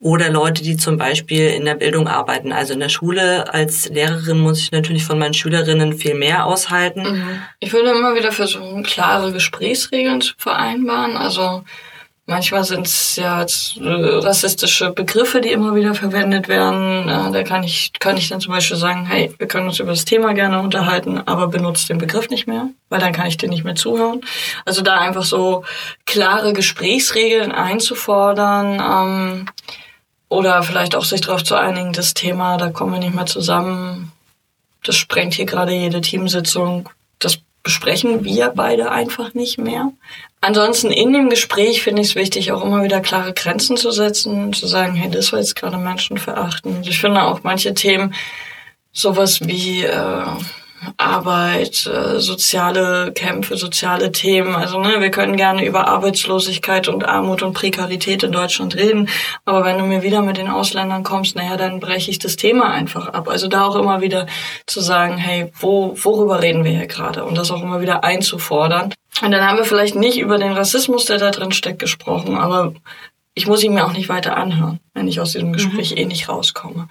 Oder 0.00 0.30
Leute, 0.30 0.64
die 0.64 0.76
zum 0.76 0.98
Beispiel 0.98 1.50
in 1.50 1.64
der 1.64 1.76
Bildung 1.76 2.08
arbeiten. 2.08 2.50
Also 2.50 2.74
in 2.74 2.80
der 2.80 2.88
Schule 2.88 3.54
als 3.54 3.88
Lehrerin 3.88 4.40
muss 4.40 4.58
ich 4.58 4.72
natürlich 4.72 5.04
von 5.04 5.16
meinen 5.16 5.32
Schülerinnen 5.32 5.92
viel 5.92 6.14
mehr 6.14 6.46
aushalten. 6.46 7.02
Mhm. 7.02 7.42
Ich 7.60 7.72
würde 7.72 7.90
immer 7.90 8.16
wieder 8.16 8.32
versuchen, 8.32 8.82
klare 8.82 9.32
Gesprächsregeln 9.32 10.20
zu 10.20 10.34
vereinbaren. 10.38 11.16
Also 11.16 11.62
Manchmal 12.32 12.64
sind 12.64 12.86
es 12.86 13.16
ja 13.16 13.42
äh, 13.42 13.46
rassistische 13.84 14.88
Begriffe, 14.88 15.42
die 15.42 15.52
immer 15.52 15.74
wieder 15.74 15.94
verwendet 15.94 16.48
werden. 16.48 17.06
Äh, 17.06 17.30
da 17.30 17.42
kann 17.42 17.62
ich, 17.62 17.92
kann 18.00 18.16
ich 18.16 18.30
dann 18.30 18.40
zum 18.40 18.54
Beispiel 18.54 18.78
sagen, 18.78 19.04
hey, 19.04 19.34
wir 19.36 19.46
können 19.46 19.66
uns 19.66 19.80
über 19.80 19.90
das 19.90 20.06
Thema 20.06 20.32
gerne 20.32 20.60
unterhalten, 20.60 21.20
aber 21.26 21.48
benutzt 21.48 21.90
den 21.90 21.98
Begriff 21.98 22.30
nicht 22.30 22.46
mehr, 22.46 22.68
weil 22.88 23.00
dann 23.00 23.12
kann 23.12 23.26
ich 23.26 23.36
dir 23.36 23.50
nicht 23.50 23.64
mehr 23.64 23.74
zuhören. 23.74 24.22
Also 24.64 24.80
da 24.80 24.96
einfach 24.96 25.24
so 25.24 25.64
klare 26.06 26.54
Gesprächsregeln 26.54 27.52
einzufordern 27.52 28.80
ähm, 28.80 29.46
oder 30.30 30.62
vielleicht 30.62 30.96
auch 30.96 31.04
sich 31.04 31.20
darauf 31.20 31.44
zu 31.44 31.54
einigen, 31.54 31.92
das 31.92 32.14
Thema, 32.14 32.56
da 32.56 32.70
kommen 32.70 32.94
wir 32.94 33.00
nicht 33.00 33.14
mehr 33.14 33.26
zusammen. 33.26 34.10
Das 34.84 34.96
sprengt 34.96 35.34
hier 35.34 35.44
gerade 35.44 35.72
jede 35.72 36.00
Teamsitzung. 36.00 36.88
Besprechen 37.62 38.24
wir 38.24 38.48
beide 38.48 38.90
einfach 38.90 39.34
nicht 39.34 39.58
mehr. 39.58 39.92
Ansonsten 40.40 40.90
in 40.90 41.12
dem 41.12 41.30
Gespräch 41.30 41.82
finde 41.82 42.02
ich 42.02 42.08
es 42.08 42.14
wichtig, 42.16 42.50
auch 42.50 42.64
immer 42.64 42.82
wieder 42.82 43.00
klare 43.00 43.32
Grenzen 43.32 43.76
zu 43.76 43.92
setzen, 43.92 44.52
zu 44.52 44.66
sagen, 44.66 44.94
hey, 44.94 45.08
das 45.08 45.32
war 45.32 45.38
jetzt 45.38 45.54
gerade 45.54 45.78
menschenverachtend. 45.78 46.88
Ich 46.88 46.98
finde 46.98 47.22
auch 47.22 47.44
manche 47.44 47.74
Themen, 47.74 48.14
sowas 48.92 49.46
wie 49.46 49.84
äh, 49.84 50.26
Arbeit, 50.96 51.86
äh, 51.86 52.20
soziale 52.20 53.12
Kämpfe, 53.12 53.56
soziale 53.56 54.12
Themen. 54.12 54.54
Also 54.54 54.80
ne, 54.80 55.00
wir 55.00 55.10
können 55.10 55.36
gerne 55.36 55.64
über 55.64 55.88
Arbeitslosigkeit 55.88 56.88
und 56.88 57.04
Armut 57.04 57.42
und 57.42 57.52
Prekarität 57.52 58.22
in 58.22 58.32
Deutschland 58.32 58.76
reden, 58.76 59.08
aber 59.44 59.64
wenn 59.64 59.78
du 59.78 59.84
mir 59.84 60.02
wieder 60.02 60.22
mit 60.22 60.36
den 60.36 60.48
Ausländern 60.48 61.02
kommst, 61.02 61.36
naja, 61.36 61.56
dann 61.56 61.80
breche 61.80 62.10
ich 62.10 62.18
das 62.18 62.36
Thema 62.36 62.70
einfach 62.70 63.08
ab. 63.08 63.28
Also 63.28 63.48
da 63.48 63.66
auch 63.66 63.76
immer 63.76 64.00
wieder 64.00 64.26
zu 64.66 64.80
sagen, 64.80 65.16
hey, 65.16 65.52
wo, 65.58 65.96
worüber 66.02 66.42
reden 66.42 66.64
wir 66.64 66.72
hier 66.72 66.86
gerade? 66.86 67.24
Und 67.24 67.38
das 67.38 67.50
auch 67.50 67.62
immer 67.62 67.80
wieder 67.80 68.04
einzufordern. 68.04 68.92
Und 69.20 69.30
dann 69.30 69.46
haben 69.46 69.58
wir 69.58 69.64
vielleicht 69.64 69.94
nicht 69.94 70.18
über 70.18 70.38
den 70.38 70.52
Rassismus, 70.52 71.04
der 71.04 71.18
da 71.18 71.30
drin 71.30 71.52
steckt, 71.52 71.78
gesprochen, 71.78 72.36
aber 72.36 72.72
ich 73.34 73.46
muss 73.46 73.64
ihn 73.64 73.72
mir 73.72 73.86
auch 73.86 73.94
nicht 73.94 74.10
weiter 74.10 74.36
anhören, 74.36 74.78
wenn 74.92 75.08
ich 75.08 75.18
aus 75.18 75.32
diesem 75.32 75.54
Gespräch 75.54 75.92
mhm. 75.92 75.96
eh 75.96 76.04
nicht 76.04 76.28
rauskomme. 76.28 76.88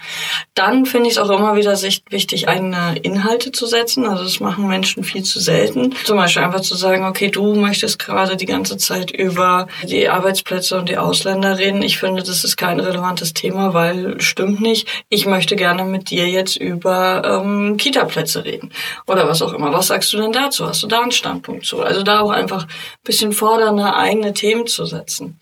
Dann 0.55 0.87
finde 0.87 1.07
ich 1.07 1.13
es 1.13 1.17
auch 1.19 1.29
immer 1.29 1.55
wieder 1.55 1.79
wichtig, 2.09 2.47
eigene 2.47 2.97
Inhalte 2.97 3.51
zu 3.51 3.67
setzen. 3.67 4.07
Also 4.07 4.23
das 4.23 4.39
machen 4.39 4.67
Menschen 4.67 5.03
viel 5.03 5.21
zu 5.21 5.39
selten. 5.39 5.93
Zum 6.03 6.17
Beispiel 6.17 6.41
einfach 6.41 6.61
zu 6.61 6.75
sagen, 6.75 7.05
okay, 7.05 7.29
du 7.29 7.53
möchtest 7.53 7.99
gerade 7.99 8.37
die 8.37 8.47
ganze 8.47 8.77
Zeit 8.77 9.11
über 9.11 9.67
die 9.83 10.09
Arbeitsplätze 10.09 10.79
und 10.79 10.89
die 10.89 10.97
Ausländer 10.97 11.59
reden. 11.59 11.83
Ich 11.83 11.99
finde, 11.99 12.23
das 12.23 12.43
ist 12.43 12.57
kein 12.57 12.79
relevantes 12.79 13.35
Thema, 13.35 13.75
weil 13.75 14.19
stimmt 14.19 14.61
nicht. 14.61 14.87
Ich 15.09 15.27
möchte 15.27 15.55
gerne 15.55 15.83
mit 15.83 16.09
dir 16.09 16.27
jetzt 16.27 16.55
über 16.55 17.21
ähm, 17.23 17.77
Kita-Plätze 17.77 18.45
reden 18.45 18.71
oder 19.05 19.27
was 19.27 19.43
auch 19.43 19.53
immer. 19.53 19.73
Was 19.73 19.87
sagst 19.87 20.11
du 20.11 20.17
denn 20.17 20.31
dazu? 20.31 20.65
Hast 20.65 20.81
du 20.81 20.87
da 20.87 21.01
einen 21.01 21.11
Standpunkt 21.11 21.67
zu? 21.67 21.83
Also 21.83 22.01
da 22.01 22.21
auch 22.21 22.31
einfach 22.31 22.63
ein 22.63 23.03
bisschen 23.03 23.31
fordernde 23.31 23.93
eigene 23.93 24.33
Themen 24.33 24.65
zu 24.65 24.87
setzen. 24.87 25.39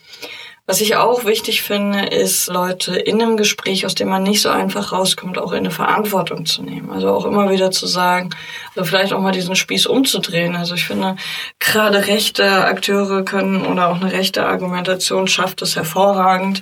Was 0.69 0.81
ich 0.81 0.97
auch 0.97 1.25
wichtig 1.25 1.63
finde, 1.63 2.05
ist, 2.05 2.45
Leute 2.45 2.95
in 2.95 3.19
einem 3.19 3.37
Gespräch, 3.37 3.87
aus 3.87 3.95
dem 3.95 4.07
man 4.07 4.21
nicht 4.21 4.39
so 4.39 4.49
einfach 4.49 4.91
rauskommt, 4.91 5.39
auch 5.39 5.51
in 5.51 5.57
eine 5.57 5.71
Verantwortung 5.71 6.45
zu 6.45 6.61
nehmen. 6.61 6.91
Also 6.91 7.09
auch 7.09 7.25
immer 7.25 7.49
wieder 7.49 7.71
zu 7.71 7.87
sagen, 7.87 8.29
also 8.75 8.83
vielleicht 8.87 9.11
auch 9.11 9.19
mal 9.19 9.31
diesen 9.31 9.55
Spieß 9.55 9.87
umzudrehen. 9.87 10.55
Also 10.55 10.75
ich 10.75 10.85
finde, 10.85 11.15
gerade 11.57 12.05
rechte 12.05 12.65
Akteure 12.65 13.25
können 13.25 13.65
oder 13.65 13.89
auch 13.89 13.95
eine 13.95 14.11
rechte 14.11 14.45
Argumentation 14.45 15.27
schafft 15.27 15.63
es 15.63 15.75
hervorragend, 15.75 16.61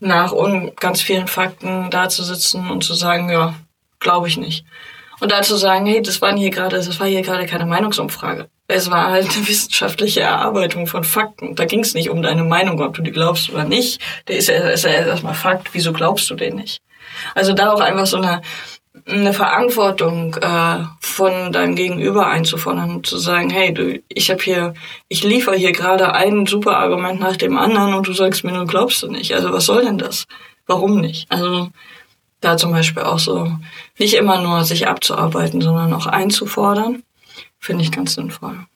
nach 0.00 0.34
ganz 0.80 1.00
vielen 1.00 1.28
Fakten 1.28 1.88
da 1.92 2.08
zu 2.08 2.24
sitzen 2.24 2.68
und 2.68 2.82
zu 2.82 2.94
sagen, 2.94 3.30
ja, 3.30 3.54
glaube 4.00 4.26
ich 4.26 4.38
nicht. 4.38 4.66
Und 5.20 5.30
da 5.30 5.42
zu 5.42 5.54
sagen, 5.54 5.86
hey, 5.86 6.02
das 6.02 6.20
waren 6.20 6.36
hier 6.36 6.50
gerade, 6.50 6.74
das 6.74 6.98
war 6.98 7.06
hier 7.06 7.22
gerade 7.22 7.46
keine 7.46 7.66
Meinungsumfrage. 7.66 8.48
Es 8.68 8.90
war 8.90 9.10
halt 9.10 9.30
eine 9.30 9.48
wissenschaftliche 9.48 10.20
Erarbeitung 10.20 10.86
von 10.86 11.04
Fakten. 11.04 11.54
Da 11.54 11.66
ging 11.66 11.80
es 11.80 11.94
nicht 11.94 12.10
um 12.10 12.22
deine 12.22 12.44
Meinung, 12.44 12.80
ob 12.80 12.94
du 12.94 13.02
die 13.02 13.12
glaubst 13.12 13.50
oder 13.50 13.64
nicht. 13.64 14.00
Der 14.26 14.36
ist 14.36 14.48
ja, 14.48 14.56
ist 14.68 14.84
ja 14.84 14.90
erstmal 14.90 15.34
Fakt. 15.34 15.68
Wieso 15.72 15.92
glaubst 15.92 16.28
du 16.30 16.34
den 16.34 16.56
nicht? 16.56 16.80
Also 17.34 17.52
da 17.52 17.72
auch 17.72 17.80
einfach 17.80 18.06
so 18.06 18.16
eine, 18.16 18.42
eine 19.06 19.32
Verantwortung 19.32 20.34
äh, 20.34 20.84
von 21.00 21.52
deinem 21.52 21.76
Gegenüber 21.76 22.26
einzufordern 22.26 22.90
und 22.96 23.06
zu 23.06 23.18
sagen, 23.18 23.50
hey, 23.50 23.72
du, 23.72 24.02
ich 24.08 24.30
habe 24.30 24.42
hier, 24.42 24.74
ich 25.08 25.22
liefere 25.22 25.56
hier 25.56 25.72
gerade 25.72 26.12
ein 26.12 26.46
super 26.46 26.76
Argument 26.78 27.20
nach 27.20 27.36
dem 27.36 27.56
anderen 27.56 27.94
und 27.94 28.08
du 28.08 28.12
sagst 28.12 28.42
mir, 28.42 28.52
du 28.52 28.66
glaubst 28.66 29.02
du 29.02 29.08
nicht. 29.08 29.32
Also 29.34 29.52
was 29.52 29.66
soll 29.66 29.84
denn 29.84 29.98
das? 29.98 30.26
Warum 30.66 31.00
nicht? 31.00 31.30
Also 31.30 31.70
da 32.40 32.56
zum 32.56 32.72
Beispiel 32.72 33.02
auch 33.02 33.18
so 33.18 33.50
nicht 33.98 34.14
immer 34.14 34.40
nur 34.40 34.64
sich 34.64 34.88
abzuarbeiten, 34.88 35.60
sondern 35.60 35.92
auch 35.92 36.06
einzufordern, 36.06 37.02
finde 37.58 37.84
ich 37.84 37.92
ganz 37.92 38.14
sinnvoll. 38.14 38.66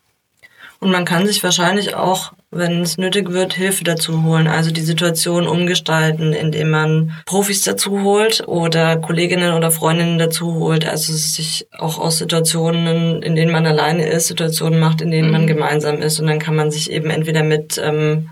Und 0.81 0.91
man 0.91 1.05
kann 1.05 1.27
sich 1.27 1.45
wahrscheinlich 1.45 1.95
auch, 1.95 2.33
wenn 2.51 2.81
es 2.81 2.97
nötig 2.97 3.31
wird, 3.31 3.53
Hilfe 3.53 3.85
dazu 3.85 4.23
holen. 4.23 4.49
Also 4.49 4.71
die 4.71 4.81
Situation 4.81 5.47
umgestalten, 5.47 6.33
indem 6.33 6.71
man 6.71 7.13
Profis 7.27 7.63
dazu 7.63 8.03
holt 8.03 8.49
oder 8.49 8.97
Kolleginnen 8.97 9.53
oder 9.53 9.71
Freundinnen 9.71 10.19
dazu 10.19 10.55
holt. 10.55 10.89
Also 10.89 11.13
sich 11.13 11.69
auch 11.79 11.99
aus 11.99 12.17
Situationen, 12.17 13.23
in 13.23 13.37
denen 13.37 13.53
man 13.53 13.67
alleine 13.67 14.09
ist, 14.09 14.29
Situationen 14.29 14.81
macht, 14.81 15.03
in 15.03 15.11
denen 15.11 15.29
mhm. 15.29 15.33
man 15.33 15.47
gemeinsam 15.47 16.01
ist. 16.01 16.19
Und 16.19 16.29
dann 16.29 16.39
kann 16.39 16.57
man 16.57 16.71
sich 16.71 16.91
eben 16.91 17.11
entweder 17.11 17.43
mit 17.43 17.79
ähm, 17.83 18.31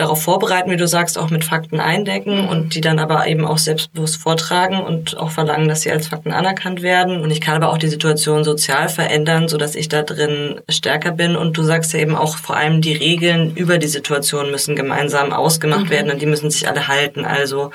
darauf 0.00 0.22
vorbereiten, 0.22 0.70
wie 0.70 0.76
du 0.76 0.88
sagst, 0.88 1.18
auch 1.18 1.30
mit 1.30 1.44
Fakten 1.44 1.80
eindecken 1.80 2.48
und 2.48 2.74
die 2.74 2.80
dann 2.80 2.98
aber 2.98 3.26
eben 3.26 3.44
auch 3.44 3.58
selbstbewusst 3.58 4.16
vortragen 4.16 4.80
und 4.80 5.16
auch 5.16 5.30
verlangen, 5.30 5.68
dass 5.68 5.82
sie 5.82 5.90
als 5.90 6.08
Fakten 6.08 6.32
anerkannt 6.32 6.82
werden. 6.82 7.20
Und 7.20 7.30
ich 7.30 7.40
kann 7.40 7.56
aber 7.56 7.72
auch 7.72 7.78
die 7.78 7.88
Situation 7.88 8.44
sozial 8.44 8.88
verändern, 8.88 9.48
so 9.48 9.56
dass 9.56 9.74
ich 9.74 9.88
da 9.88 10.02
drin 10.02 10.60
stärker 10.68 11.12
bin. 11.12 11.36
Und 11.36 11.56
du 11.56 11.62
sagst 11.62 11.92
ja 11.92 12.00
eben 12.00 12.16
auch 12.16 12.36
vor 12.36 12.56
allem 12.56 12.80
die 12.80 12.94
Regeln 12.94 13.54
über 13.54 13.78
die 13.78 13.88
Situation 13.88 14.50
müssen 14.50 14.76
gemeinsam 14.76 15.32
ausgemacht 15.32 15.86
mhm. 15.86 15.90
werden 15.90 16.10
und 16.10 16.22
die 16.22 16.26
müssen 16.26 16.50
sich 16.50 16.68
alle 16.68 16.88
halten. 16.88 17.24
Also 17.24 17.70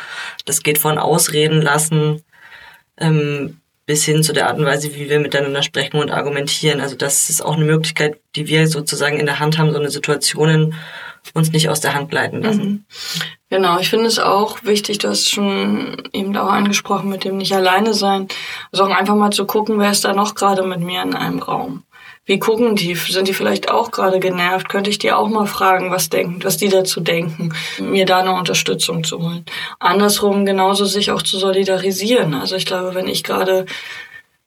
das 0.46 0.64
geht 0.64 0.78
von 0.80 0.98
Ausreden 0.98 1.62
lassen 1.62 2.24
ähm, 2.98 3.60
bis 3.86 4.04
hin 4.04 4.24
zu 4.24 4.34
der 4.34 4.48
Art 4.48 4.58
und 4.58 4.66
Weise, 4.66 4.96
wie 4.96 5.10
wir 5.10 5.20
miteinander 5.20 5.62
sprechen 5.62 5.98
und 5.98 6.12
argumentieren. 6.12 6.82
Also 6.82 6.96
das 6.96 7.30
ist 7.30 7.44
auch 7.44 7.56
eine 7.56 7.66
Möglichkeit, 7.66 8.18
die 8.36 8.48
wir 8.48 8.68
sozusagen 8.68 9.20
in 9.20 9.28
der 9.28 9.40
Hand 9.40 9.58
haben, 9.58 9.72
so 9.72 9.80
eine 9.80 9.92
Situationen 9.92 10.74
uns 11.34 11.52
nicht 11.52 11.70
aus 11.70 11.82
der 11.82 11.94
Hand 11.94 12.10
gleiten 12.10 12.42
lassen. 12.42 12.64
Mhm. 12.64 12.86
Genau, 13.50 13.80
ich 13.80 13.90
finde 13.90 14.08
es 14.08 14.20
auch 14.20 14.64
wichtig, 14.64 14.98
du 15.00 15.10
hast 15.10 15.30
schon 15.30 16.04
eben 16.14 16.36
auch 16.36 16.52
angesprochen 16.52 17.10
mit 17.10 17.24
dem 17.24 17.38
nicht 17.38 17.54
alleine 17.54 17.94
sein, 17.94 18.28
also 18.72 18.84
auch 18.84 18.90
einfach 18.90 19.16
mal 19.16 19.32
zu 19.32 19.46
gucken, 19.46 19.80
wer 19.80 19.92
ist 19.92 20.06
da 20.06 20.14
noch 20.14 20.36
gerade 20.36 20.64
mit 20.64 20.80
mir 20.80 21.02
in 21.02 21.14
einem 21.14 21.40
Raum. 21.40 21.84
Wie 22.28 22.40
gucken 22.40 22.76
die? 22.76 22.96
Sind 22.96 23.28
die 23.28 23.36
vielleicht 23.36 23.70
auch 23.70 23.92
gerade 23.92 24.20
genervt? 24.20 24.68
Könnte 24.68 24.90
ich 24.90 24.98
die 24.98 25.12
auch 25.12 25.30
mal 25.30 25.46
fragen, 25.46 25.92
was 25.92 26.10
denken, 26.10 26.44
was 26.44 26.58
die 26.58 26.70
dazu 26.70 27.00
denken, 27.00 27.54
mir 27.80 28.08
da 28.08 28.20
eine 28.20 28.34
Unterstützung 28.34 29.04
zu 29.04 29.22
holen? 29.22 29.46
Andersrum 29.80 30.44
genauso 30.44 30.86
sich 30.86 31.12
auch 31.12 31.22
zu 31.22 31.38
solidarisieren. 31.38 32.34
Also 32.34 32.56
ich 32.56 32.66
glaube, 32.66 32.96
wenn 32.96 33.08
ich 33.08 33.24
gerade 33.24 33.68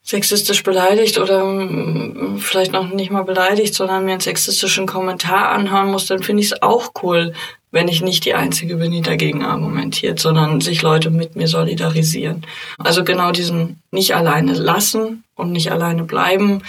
sexistisch 0.09 0.63
beleidigt 0.63 1.19
oder 1.19 1.45
mm, 1.45 2.39
vielleicht 2.39 2.73
noch 2.73 2.89
nicht 2.89 3.11
mal 3.11 3.25
beleidigt, 3.25 3.75
sondern 3.75 4.07
mir 4.07 4.13
einen 4.13 4.21
sexistischen 4.21 4.87
Kommentar 4.87 5.51
anhören 5.51 5.91
muss, 5.91 6.07
dann 6.07 6.23
finde 6.23 6.43
ich 6.43 6.53
es 6.53 6.63
auch 6.63 6.93
cool, 7.03 7.35
wenn 7.73 7.89
ich 7.89 8.01
nicht 8.01 8.25
die 8.25 8.33
Einzige 8.33 8.77
bin, 8.77 8.91
die 8.91 9.03
dagegen 9.03 9.45
argumentiert, 9.45 10.19
sondern 10.19 10.63
sich 10.63 10.81
Leute 10.81 11.11
mit 11.11 11.37
mir 11.37 11.47
solidarisieren. 11.47 12.47
Also 12.79 13.05
genau 13.05 13.33
diesen 13.33 13.83
nicht 13.91 14.17
alleine 14.17 14.55
lassen 14.55 15.25
und 15.35 15.53
nicht 15.53 15.71
alleine 15.71 16.05
bleiben, 16.05 16.63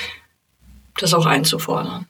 das 0.98 1.14
auch 1.14 1.26
einzufordern. 1.26 2.08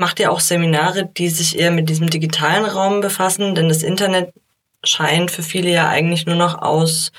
Macht 0.00 0.20
ihr 0.20 0.30
auch 0.30 0.38
Seminare, 0.38 1.06
die 1.06 1.28
sich 1.28 1.58
eher 1.58 1.72
mit 1.72 1.88
diesem 1.88 2.08
digitalen 2.08 2.64
Raum 2.64 3.00
befassen? 3.00 3.56
Denn 3.56 3.68
das 3.68 3.82
Internet 3.82 4.32
scheint 4.84 5.32
für 5.32 5.42
viele 5.42 5.70
ja 5.70 5.88
eigentlich 5.88 6.24
nur 6.24 6.36
noch 6.36 6.62
aus 6.62 7.10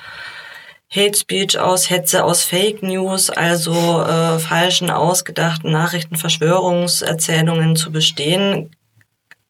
Hate 0.89 1.18
Speech, 1.18 1.60
aus 1.60 1.89
Hetze, 1.89 2.24
aus 2.24 2.44
Fake 2.44 2.82
News, 2.82 3.30
also 3.30 3.74
äh, 4.02 4.39
falschen, 4.39 4.89
ausgedachten 4.89 5.72
Nachrichten, 5.72 6.15
Verschwörungserzählungen 6.15 7.76
zu 7.76 7.92
bestehen. 7.92 8.72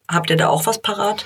Habt 0.08 0.32
ihr 0.32 0.36
da 0.36 0.50
auch 0.50 0.65
was 0.65 0.82
parat? 0.82 1.26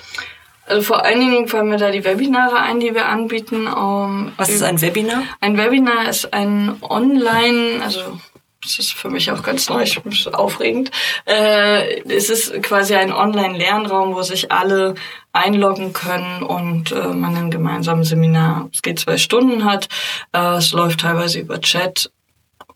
Also 0.66 0.82
vor 0.82 1.04
allen 1.04 1.20
Dingen 1.20 1.48
fallen 1.48 1.68
mir 1.68 1.78
da 1.78 1.90
die 1.90 2.04
Webinare 2.04 2.60
ein, 2.60 2.80
die 2.80 2.94
wir 2.94 3.06
anbieten. 3.06 3.66
Um 3.66 4.32
was 4.36 4.50
ist 4.50 4.62
ein 4.62 4.80
Webinar? 4.80 5.22
Ein 5.40 5.56
Webinar 5.56 6.08
ist 6.08 6.32
ein 6.34 6.76
Online, 6.82 7.82
also 7.82 8.18
das 8.64 8.78
ist 8.78 8.94
für 8.94 9.10
mich 9.10 9.30
auch 9.30 9.42
ganz 9.42 9.68
neu, 9.68 9.82
ich 9.82 10.00
bin 10.00 10.12
aufregend. 10.32 10.90
Äh, 11.26 12.00
es 12.10 12.30
ist 12.30 12.62
quasi 12.62 12.94
ein 12.94 13.12
Online-Lernraum, 13.12 14.14
wo 14.14 14.22
sich 14.22 14.50
alle 14.50 14.94
einloggen 15.32 15.92
können 15.92 16.42
und 16.42 16.92
äh, 16.92 17.08
man 17.08 17.36
ein 17.36 17.50
gemeinsames 17.50 18.08
Seminar, 18.08 18.68
es 18.72 18.82
geht 18.82 19.00
zwei 19.00 19.18
Stunden 19.18 19.64
hat. 19.64 19.88
Äh, 20.32 20.56
es 20.56 20.72
läuft 20.72 21.00
teilweise 21.00 21.40
über 21.40 21.60
Chat. 21.60 22.10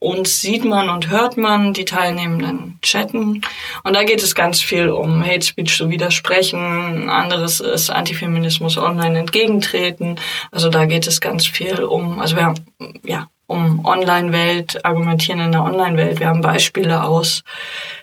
Uns 0.00 0.40
sieht 0.40 0.64
man 0.64 0.90
und 0.90 1.08
hört 1.08 1.36
man 1.36 1.72
die 1.72 1.84
Teilnehmenden 1.84 2.78
chatten. 2.82 3.40
Und 3.82 3.96
da 3.96 4.04
geht 4.04 4.22
es 4.22 4.36
ganz 4.36 4.60
viel 4.60 4.90
um 4.90 5.24
Hate 5.26 5.44
Speech 5.44 5.76
zu 5.76 5.90
widersprechen. 5.90 7.10
Anderes 7.10 7.58
ist 7.58 7.90
Antifeminismus 7.90 8.78
online 8.78 9.18
entgegentreten. 9.18 10.20
Also 10.52 10.68
da 10.68 10.84
geht 10.84 11.08
es 11.08 11.20
ganz 11.20 11.46
viel 11.46 11.82
um, 11.82 12.20
also 12.20 12.36
wir 12.36 12.44
haben, 12.44 12.64
ja, 13.02 13.28
um 13.48 13.84
Online-Welt, 13.84 14.84
argumentieren 14.84 15.40
in 15.40 15.52
der 15.52 15.64
Online-Welt. 15.64 16.20
Wir 16.20 16.28
haben 16.28 16.42
Beispiele 16.42 17.02
aus 17.02 17.42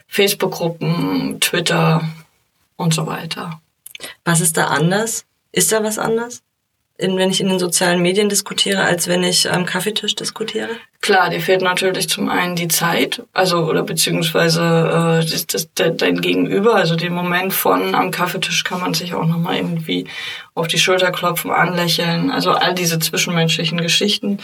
Facebook-Gruppen, 0.07 1.39
Twitter 1.39 2.01
und 2.75 2.93
so 2.93 3.05
weiter. 3.05 3.61
Was 4.25 4.41
ist 4.41 4.57
da 4.57 4.65
anders? 4.65 5.23
Ist 5.51 5.71
da 5.71 5.83
was 5.83 5.99
anders? 5.99 6.41
In, 6.97 7.17
wenn 7.17 7.29
ich 7.29 7.41
in 7.41 7.49
den 7.49 7.59
sozialen 7.59 8.01
Medien 8.01 8.29
diskutiere, 8.29 8.83
als 8.83 9.07
wenn 9.07 9.23
ich 9.23 9.51
am 9.51 9.65
Kaffeetisch 9.65 10.15
diskutiere? 10.15 10.69
Klar, 11.01 11.29
dir 11.29 11.41
fehlt 11.41 11.61
natürlich 11.61 12.09
zum 12.09 12.29
einen 12.29 12.55
die 12.55 12.69
Zeit, 12.69 13.21
also 13.33 13.65
oder 13.65 13.83
beziehungsweise 13.83 14.61
äh, 15.21 15.29
das, 15.29 15.45
das, 15.45 15.69
dein 15.73 16.21
Gegenüber, 16.21 16.75
also 16.75 16.95
den 16.95 17.13
Moment 17.13 17.53
von 17.53 17.93
am 17.93 18.11
Kaffeetisch 18.11 18.63
kann 18.63 18.79
man 18.79 18.93
sich 18.93 19.13
auch 19.13 19.25
nochmal 19.25 19.57
irgendwie 19.57 20.07
auf 20.55 20.67
die 20.67 20.79
Schulter 20.79 21.11
klopfen, 21.11 21.51
anlächeln, 21.51 22.31
also 22.31 22.51
all 22.51 22.73
diese 22.73 22.97
zwischenmenschlichen 22.97 23.79
Geschichten 23.81 24.39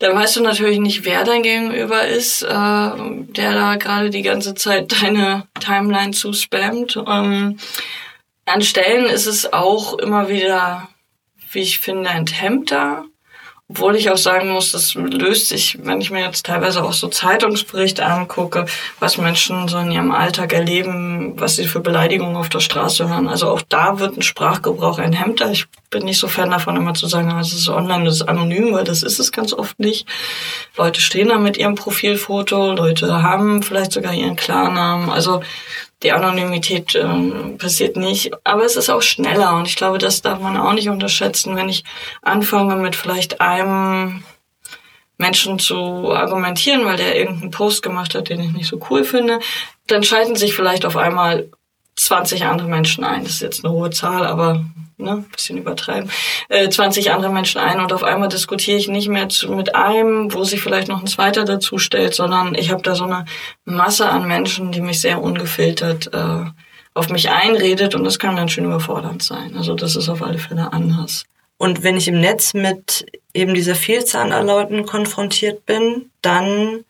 dann 0.00 0.16
weißt 0.16 0.36
du 0.36 0.40
natürlich 0.40 0.80
nicht, 0.80 1.04
wer 1.04 1.24
dein 1.24 1.42
Gegenüber 1.42 2.06
ist, 2.06 2.42
äh, 2.42 2.46
der 2.48 3.52
da 3.52 3.76
gerade 3.76 4.08
die 4.08 4.22
ganze 4.22 4.54
Zeit 4.54 5.02
deine 5.02 5.46
Timeline 5.60 6.12
zuspammt. 6.12 6.96
Ähm, 7.06 7.58
an 8.46 8.62
Stellen 8.62 9.04
ist 9.04 9.26
es 9.26 9.52
auch 9.52 9.98
immer 9.98 10.28
wieder, 10.30 10.88
wie 11.52 11.60
ich 11.60 11.80
finde, 11.80 12.08
enthemmter. 12.08 13.04
Obwohl 13.70 13.94
ich 13.94 14.10
auch 14.10 14.16
sagen 14.16 14.50
muss, 14.50 14.72
das 14.72 14.94
löst 14.94 15.48
sich, 15.48 15.78
wenn 15.84 16.00
ich 16.00 16.10
mir 16.10 16.24
jetzt 16.24 16.44
teilweise 16.44 16.82
auch 16.82 16.92
so 16.92 17.06
Zeitungsberichte 17.06 18.04
angucke, 18.04 18.66
was 18.98 19.16
Menschen 19.16 19.68
so 19.68 19.78
in 19.78 19.92
ihrem 19.92 20.10
Alltag 20.10 20.52
erleben, 20.52 21.34
was 21.36 21.54
sie 21.54 21.68
für 21.68 21.78
Beleidigungen 21.78 22.34
auf 22.34 22.48
der 22.48 22.58
Straße 22.58 23.08
hören. 23.08 23.28
Also 23.28 23.48
auch 23.48 23.62
da 23.68 24.00
wird 24.00 24.16
ein 24.16 24.22
Sprachgebrauch 24.22 24.98
ein 24.98 25.12
Hemder. 25.12 25.52
Ich 25.52 25.66
bin 25.88 26.04
nicht 26.04 26.18
so 26.18 26.26
Fan 26.26 26.50
davon, 26.50 26.76
immer 26.76 26.94
zu 26.94 27.06
sagen, 27.06 27.30
es 27.38 27.52
ist 27.52 27.68
online, 27.68 28.06
das 28.06 28.16
ist 28.16 28.28
anonym, 28.28 28.72
weil 28.72 28.82
das 28.82 29.04
ist 29.04 29.20
es 29.20 29.30
ganz 29.30 29.52
oft 29.52 29.78
nicht. 29.78 30.04
Leute 30.76 31.00
stehen 31.00 31.28
da 31.28 31.38
mit 31.38 31.56
ihrem 31.56 31.76
Profilfoto, 31.76 32.72
Leute 32.72 33.22
haben 33.22 33.62
vielleicht 33.62 33.92
sogar 33.92 34.12
ihren 34.12 34.34
Klarnamen. 34.34 35.10
Also 35.10 35.42
die 36.02 36.12
Anonymität 36.12 36.94
äh, 36.94 37.06
passiert 37.58 37.96
nicht. 37.96 38.32
Aber 38.44 38.64
es 38.64 38.76
ist 38.76 38.90
auch 38.90 39.02
schneller 39.02 39.56
und 39.56 39.66
ich 39.66 39.76
glaube, 39.76 39.98
das 39.98 40.22
darf 40.22 40.40
man 40.40 40.56
auch 40.56 40.72
nicht 40.72 40.88
unterschätzen, 40.88 41.56
wenn 41.56 41.68
ich 41.68 41.84
anfange 42.22 42.76
mit 42.76 42.96
vielleicht 42.96 43.40
einem 43.40 44.24
Menschen 45.18 45.58
zu 45.58 46.12
argumentieren, 46.12 46.86
weil 46.86 46.96
der 46.96 47.16
irgendeinen 47.16 47.50
Post 47.50 47.82
gemacht 47.82 48.14
hat, 48.14 48.30
den 48.30 48.40
ich 48.40 48.52
nicht 48.52 48.68
so 48.68 48.80
cool 48.88 49.04
finde, 49.04 49.38
dann 49.86 50.02
schalten 50.02 50.34
sich 50.34 50.54
vielleicht 50.54 50.86
auf 50.86 50.96
einmal 50.96 51.50
20 52.04 52.44
andere 52.44 52.68
Menschen 52.68 53.04
ein. 53.04 53.24
Das 53.24 53.34
ist 53.34 53.42
jetzt 53.42 53.64
eine 53.64 53.72
hohe 53.72 53.90
Zahl, 53.90 54.26
aber 54.26 54.64
ne, 55.00 55.24
bisschen 55.32 55.58
übertreiben, 55.58 56.10
äh, 56.48 56.68
20 56.68 57.10
andere 57.10 57.32
Menschen 57.32 57.60
ein 57.60 57.80
und 57.80 57.92
auf 57.92 58.04
einmal 58.04 58.28
diskutiere 58.28 58.78
ich 58.78 58.88
nicht 58.88 59.08
mehr 59.08 59.28
zu, 59.28 59.50
mit 59.52 59.74
einem, 59.74 60.32
wo 60.32 60.44
sich 60.44 60.60
vielleicht 60.60 60.88
noch 60.88 61.00
ein 61.00 61.06
zweiter 61.06 61.44
dazu 61.44 61.78
stellt, 61.78 62.14
sondern 62.14 62.54
ich 62.54 62.70
habe 62.70 62.82
da 62.82 62.94
so 62.94 63.04
eine 63.04 63.24
Masse 63.64 64.08
an 64.08 64.26
Menschen, 64.26 64.72
die 64.72 64.80
mich 64.80 65.00
sehr 65.00 65.22
ungefiltert 65.22 66.12
äh, 66.12 66.44
auf 66.94 67.08
mich 67.08 67.30
einredet 67.30 67.94
und 67.94 68.04
das 68.04 68.18
kann 68.18 68.36
ganz 68.36 68.52
schön 68.52 68.64
überfordernd 68.64 69.22
sein. 69.22 69.56
Also 69.56 69.74
das 69.74 69.96
ist 69.96 70.08
auf 70.08 70.22
alle 70.22 70.38
Fälle 70.38 70.72
anders. 70.72 71.24
Und 71.56 71.82
wenn 71.82 71.96
ich 71.96 72.08
im 72.08 72.20
Netz 72.20 72.54
mit 72.54 73.06
eben 73.34 73.54
dieser 73.54 73.74
Vielzahl 73.74 74.32
an 74.32 74.46
Leuten 74.46 74.86
konfrontiert 74.86 75.66
bin, 75.66 76.10
dann 76.22 76.84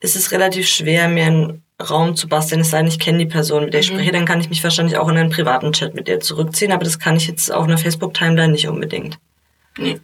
ist 0.00 0.16
es 0.16 0.32
relativ 0.32 0.68
schwer, 0.68 1.08
mir 1.08 1.26
ein 1.26 1.62
Raum 1.78 2.16
zu 2.16 2.28
basteln, 2.28 2.62
es 2.62 2.70
sei 2.70 2.78
denn, 2.78 2.86
ich 2.86 2.98
kenne 2.98 3.18
die 3.18 3.26
Person, 3.26 3.64
mit 3.64 3.74
der 3.74 3.80
ich 3.80 3.90
mhm. 3.90 3.96
spreche, 3.96 4.12
dann 4.12 4.24
kann 4.24 4.40
ich 4.40 4.48
mich 4.48 4.64
wahrscheinlich 4.64 4.96
auch 4.96 5.08
in 5.08 5.16
einen 5.16 5.30
privaten 5.30 5.72
Chat 5.72 5.94
mit 5.94 6.08
ihr 6.08 6.20
zurückziehen, 6.20 6.72
aber 6.72 6.84
das 6.84 6.98
kann 6.98 7.16
ich 7.16 7.26
jetzt 7.26 7.52
auf 7.52 7.64
einer 7.64 7.78
Facebook-Timeline 7.78 8.52
nicht 8.52 8.68
unbedingt. 8.68 9.18
Nee. 9.76 10.00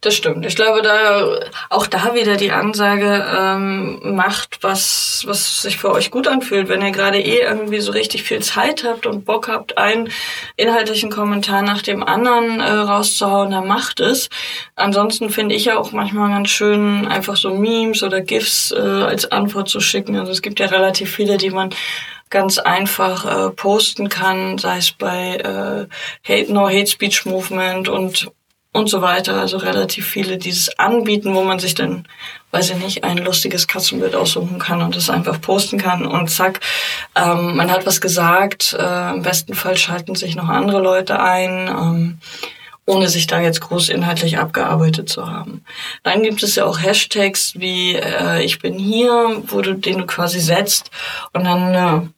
Das 0.00 0.14
stimmt. 0.14 0.46
Ich 0.46 0.56
glaube, 0.56 0.82
da 0.82 1.40
auch 1.70 1.86
da 1.86 2.14
wieder 2.14 2.36
die 2.36 2.52
Ansage 2.52 3.26
ähm, 3.36 4.14
macht, 4.14 4.62
was 4.62 5.24
was 5.26 5.62
sich 5.62 5.78
für 5.78 5.90
euch 5.90 6.10
gut 6.10 6.28
anfühlt. 6.28 6.68
Wenn 6.68 6.82
ihr 6.82 6.92
gerade 6.92 7.18
eh 7.18 7.40
irgendwie 7.40 7.80
so 7.80 7.92
richtig 7.92 8.22
viel 8.22 8.42
Zeit 8.42 8.84
habt 8.84 9.06
und 9.06 9.24
Bock 9.24 9.48
habt, 9.48 9.78
einen 9.78 10.10
inhaltlichen 10.56 11.10
Kommentar 11.10 11.62
nach 11.62 11.82
dem 11.82 12.02
anderen 12.02 12.60
äh, 12.60 12.70
rauszuhauen, 12.70 13.50
dann 13.50 13.66
macht 13.66 14.00
es. 14.00 14.28
Ansonsten 14.74 15.30
finde 15.30 15.54
ich 15.54 15.64
ja 15.64 15.78
auch 15.78 15.92
manchmal 15.92 16.30
ganz 16.30 16.50
schön, 16.50 17.06
einfach 17.06 17.36
so 17.36 17.54
Memes 17.54 18.02
oder 18.02 18.20
GIFs 18.20 18.72
äh, 18.72 18.78
als 18.78 19.30
Antwort 19.32 19.68
zu 19.68 19.80
schicken. 19.80 20.16
Also 20.16 20.32
es 20.32 20.42
gibt 20.42 20.60
ja 20.60 20.66
relativ 20.66 21.14
viele, 21.14 21.36
die 21.36 21.50
man 21.50 21.70
ganz 22.30 22.58
einfach 22.58 23.48
äh, 23.48 23.50
posten 23.50 24.08
kann, 24.08 24.58
sei 24.58 24.78
es 24.78 24.92
bei 24.92 25.36
äh, 25.36 25.86
Hate 26.28 26.52
No 26.52 26.68
Hate 26.68 26.86
Speech 26.86 27.24
Movement 27.24 27.88
und 27.88 28.30
und 28.76 28.88
so 28.88 29.02
weiter. 29.02 29.40
Also 29.40 29.56
relativ 29.56 30.06
viele 30.06 30.38
dieses 30.38 30.78
anbieten, 30.78 31.34
wo 31.34 31.42
man 31.42 31.58
sich 31.58 31.74
dann, 31.74 32.06
weiß 32.50 32.70
ich 32.70 32.76
nicht, 32.76 33.04
ein 33.04 33.18
lustiges 33.18 33.66
Katzenbild 33.66 34.14
aussuchen 34.14 34.58
kann 34.58 34.82
und 34.82 34.94
das 34.94 35.10
einfach 35.10 35.40
posten 35.40 35.78
kann 35.78 36.06
und 36.06 36.30
zack, 36.30 36.60
ähm, 37.14 37.56
man 37.56 37.70
hat 37.70 37.86
was 37.86 38.00
gesagt. 38.00 38.76
Äh, 38.78 39.14
Im 39.14 39.22
besten 39.22 39.54
Fall 39.54 39.76
schalten 39.76 40.14
sich 40.14 40.36
noch 40.36 40.48
andere 40.48 40.80
Leute 40.80 41.20
ein. 41.20 41.68
Ähm, 41.68 42.18
ohne 42.88 43.08
sich 43.08 43.26
da 43.26 43.40
jetzt 43.40 43.60
groß 43.60 43.88
inhaltlich 43.88 44.38
abgearbeitet 44.38 45.08
zu 45.08 45.28
haben. 45.28 45.64
Dann 46.04 46.22
gibt 46.22 46.44
es 46.44 46.54
ja 46.54 46.64
auch 46.64 46.80
Hashtags 46.80 47.54
wie 47.56 47.96
äh, 47.96 48.44
ich 48.44 48.60
bin 48.60 48.78
hier, 48.78 49.42
wo 49.48 49.60
du 49.60 49.74
den 49.74 49.98
du 49.98 50.06
quasi 50.06 50.38
setzt 50.38 50.92
und 51.32 51.42
dann 51.42 51.62
eine 51.62 52.08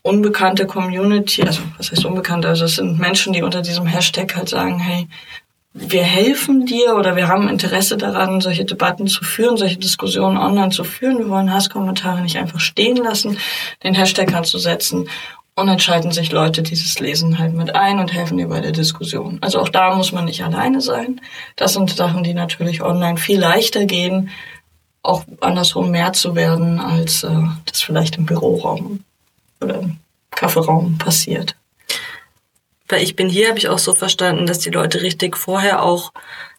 unbekannte 0.00 0.66
Community, 0.66 1.42
also 1.42 1.60
was 1.76 1.90
heißt 1.90 2.04
unbekannte, 2.06 2.48
also 2.48 2.64
es 2.64 2.76
sind 2.76 2.98
Menschen, 2.98 3.32
die 3.32 3.42
unter 3.42 3.60
diesem 3.60 3.86
Hashtag 3.86 4.36
halt 4.36 4.48
sagen, 4.48 4.78
hey, 4.78 5.08
wir 5.78 6.02
helfen 6.02 6.64
dir 6.64 6.96
oder 6.96 7.16
wir 7.16 7.28
haben 7.28 7.48
Interesse 7.48 7.98
daran, 7.98 8.40
solche 8.40 8.64
Debatten 8.64 9.06
zu 9.08 9.24
führen, 9.24 9.58
solche 9.58 9.76
Diskussionen 9.76 10.38
online 10.38 10.70
zu 10.70 10.84
führen. 10.84 11.18
Wir 11.18 11.28
wollen 11.28 11.52
Hasskommentare 11.52 12.22
nicht 12.22 12.38
einfach 12.38 12.60
stehen 12.60 12.96
lassen, 12.96 13.38
den 13.84 13.94
Hashtag 13.94 14.34
anzusetzen 14.34 15.08
und 15.54 15.66
dann 15.66 15.78
schalten 15.78 16.12
sich 16.12 16.32
Leute 16.32 16.62
dieses 16.62 16.98
Lesen 16.98 17.38
halt 17.38 17.54
mit 17.54 17.74
ein 17.74 17.98
und 17.98 18.12
helfen 18.12 18.38
dir 18.38 18.48
bei 18.48 18.60
der 18.60 18.72
Diskussion. 18.72 19.38
Also 19.40 19.60
auch 19.60 19.68
da 19.68 19.94
muss 19.94 20.12
man 20.12 20.24
nicht 20.24 20.42
alleine 20.44 20.80
sein. 20.80 21.20
Das 21.56 21.74
sind 21.74 21.90
Sachen, 21.90 22.22
die 22.22 22.34
natürlich 22.34 22.82
online 22.82 23.16
viel 23.18 23.38
leichter 23.38 23.84
gehen, 23.84 24.30
auch 25.02 25.24
andersrum 25.40 25.90
mehr 25.90 26.12
zu 26.12 26.34
werden, 26.34 26.80
als 26.80 27.22
äh, 27.22 27.30
das 27.64 27.82
vielleicht 27.82 28.16
im 28.16 28.26
Büroraum 28.26 29.00
oder 29.60 29.80
im 29.80 29.98
Kaffeeraum 30.30 30.98
passiert. 30.98 31.54
Bei 32.88 33.02
Ich 33.02 33.16
bin 33.16 33.28
hier 33.28 33.48
habe 33.48 33.58
ich 33.58 33.68
auch 33.68 33.78
so 33.78 33.94
verstanden, 33.94 34.46
dass 34.46 34.58
die 34.58 34.70
Leute 34.70 35.02
richtig 35.02 35.36
vorher 35.36 35.82
auch 35.82 36.12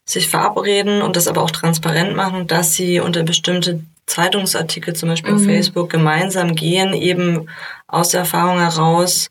sich 0.06 0.30
verabreden 0.30 1.02
und 1.02 1.16
das 1.16 1.28
aber 1.28 1.44
auch 1.44 1.52
transparent 1.52 2.16
machen, 2.16 2.48
dass 2.48 2.74
sie 2.74 3.00
unter 3.00 3.24
bestimmte 3.24 3.82
Zeitungsartikel 4.06 4.96
zum 4.96 5.10
Beispiel 5.10 5.34
mhm. 5.34 5.38
auf 5.38 5.46
Facebook 5.46 5.90
gemeinsam 5.90 6.56
gehen, 6.56 6.94
eben 6.94 7.50
aus 7.88 8.10
der 8.10 8.22
Erfahrung 8.22 8.60
heraus, 8.60 9.30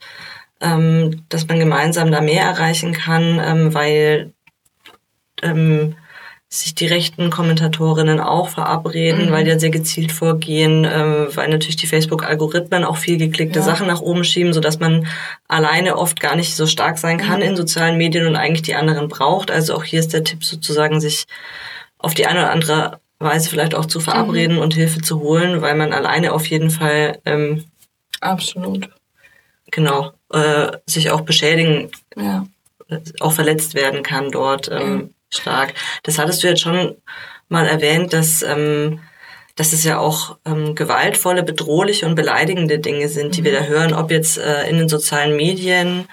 ähm, 0.61 1.23
dass 1.31 1.49
man 1.49 1.59
gemeinsam 1.59 2.11
da 2.11 2.21
mehr 2.21 2.45
erreichen 2.45 2.93
kann, 2.93 3.41
ähm, 3.43 3.75
weil 3.75 4.33
ähm, 5.43 5.97
sich 6.49 6.75
die 6.75 6.87
rechten 6.87 7.31
Kommentatorinnen 7.31 8.21
auch 8.21 8.49
verabreden, 8.49 9.27
mhm. 9.27 9.33
weil 9.33 9.45
die 9.45 9.51
ja 9.51 9.59
sehr 9.59 9.71
gezielt 9.71 10.13
vorgehen, 10.13 10.85
äh, 10.85 11.37
weil 11.37 11.49
natürlich 11.49 11.77
die 11.77 11.89
Facebook-Algorithmen 11.89 12.85
auch 12.85 12.97
viel 12.97 13.19
geklickte 13.19 13.59
ja. 13.59 13.65
Sachen 13.65 13.89
nach 13.89 14.01
oben 14.01 14.23
schieben, 14.23 14.53
so 14.53 14.61
dass 14.61 14.79
man 14.79 15.09
alleine 15.49 15.97
oft 15.97 16.21
gar 16.21 16.37
nicht 16.37 16.55
so 16.55 16.67
stark 16.67 16.99
sein 16.99 17.19
kann 17.19 17.41
mhm. 17.41 17.47
in 17.47 17.57
sozialen 17.57 17.97
Medien 17.97 18.27
und 18.27 18.37
eigentlich 18.37 18.63
die 18.63 18.77
anderen 18.77 19.09
braucht. 19.09 19.51
Also 19.51 19.75
auch 19.75 19.85
hier 19.85 19.99
ist 19.99 20.13
der 20.13 20.25
Tipp 20.25 20.45
sozusagen, 20.45 21.01
sich 21.01 21.27
auf 21.99 22.15
die 22.15 22.27
eine 22.27 22.41
oder 22.41 22.51
andere 22.53 23.01
Weise 23.19 23.51
vielleicht 23.51 23.75
auch 23.75 23.87
zu 23.87 23.99
verabreden 23.99 24.57
mhm. 24.57 24.63
und 24.63 24.75
Hilfe 24.75 25.01
zu 25.01 25.21
holen, 25.21 25.63
weil 25.63 25.75
man 25.75 25.93
alleine 25.93 26.33
auf 26.33 26.47
jeden 26.47 26.71
Fall 26.71 27.19
ähm, 27.25 27.65
absolut 28.21 28.89
genau 29.73 30.13
äh, 30.33 30.77
sich 30.87 31.11
auch 31.11 31.23
beschädigen, 31.23 31.91
ja. 32.15 32.47
auch 33.19 33.33
verletzt 33.33 33.75
werden 33.75 34.05
kann 34.05 34.31
dort. 34.31 34.71
Ähm, 34.71 35.11
stark. 35.31 35.75
Das 36.03 36.19
hattest 36.19 36.43
du 36.43 36.49
jetzt 36.49 36.61
schon 36.61 36.97
mal 37.49 37.67
erwähnt, 37.67 38.13
dass, 38.13 38.43
ähm, 38.43 39.01
dass 39.55 39.73
es 39.73 39.85
ja 39.85 39.99
auch 39.99 40.37
ähm, 40.45 40.75
gewaltvolle, 40.75 41.43
bedrohliche 41.43 42.07
und 42.07 42.15
beleidigende 42.15 42.79
Dinge 42.79 43.09
sind, 43.09 43.37
die 43.37 43.45
wir 43.45 43.53
da 43.53 43.63
mhm. 43.63 43.69
hören, 43.69 43.95
ob 43.95 44.11
jetzt 44.11 44.39
äh, 44.39 44.69
in 44.69 44.79
den 44.79 44.89
sozialen 44.89 45.37
Medien 45.37 46.09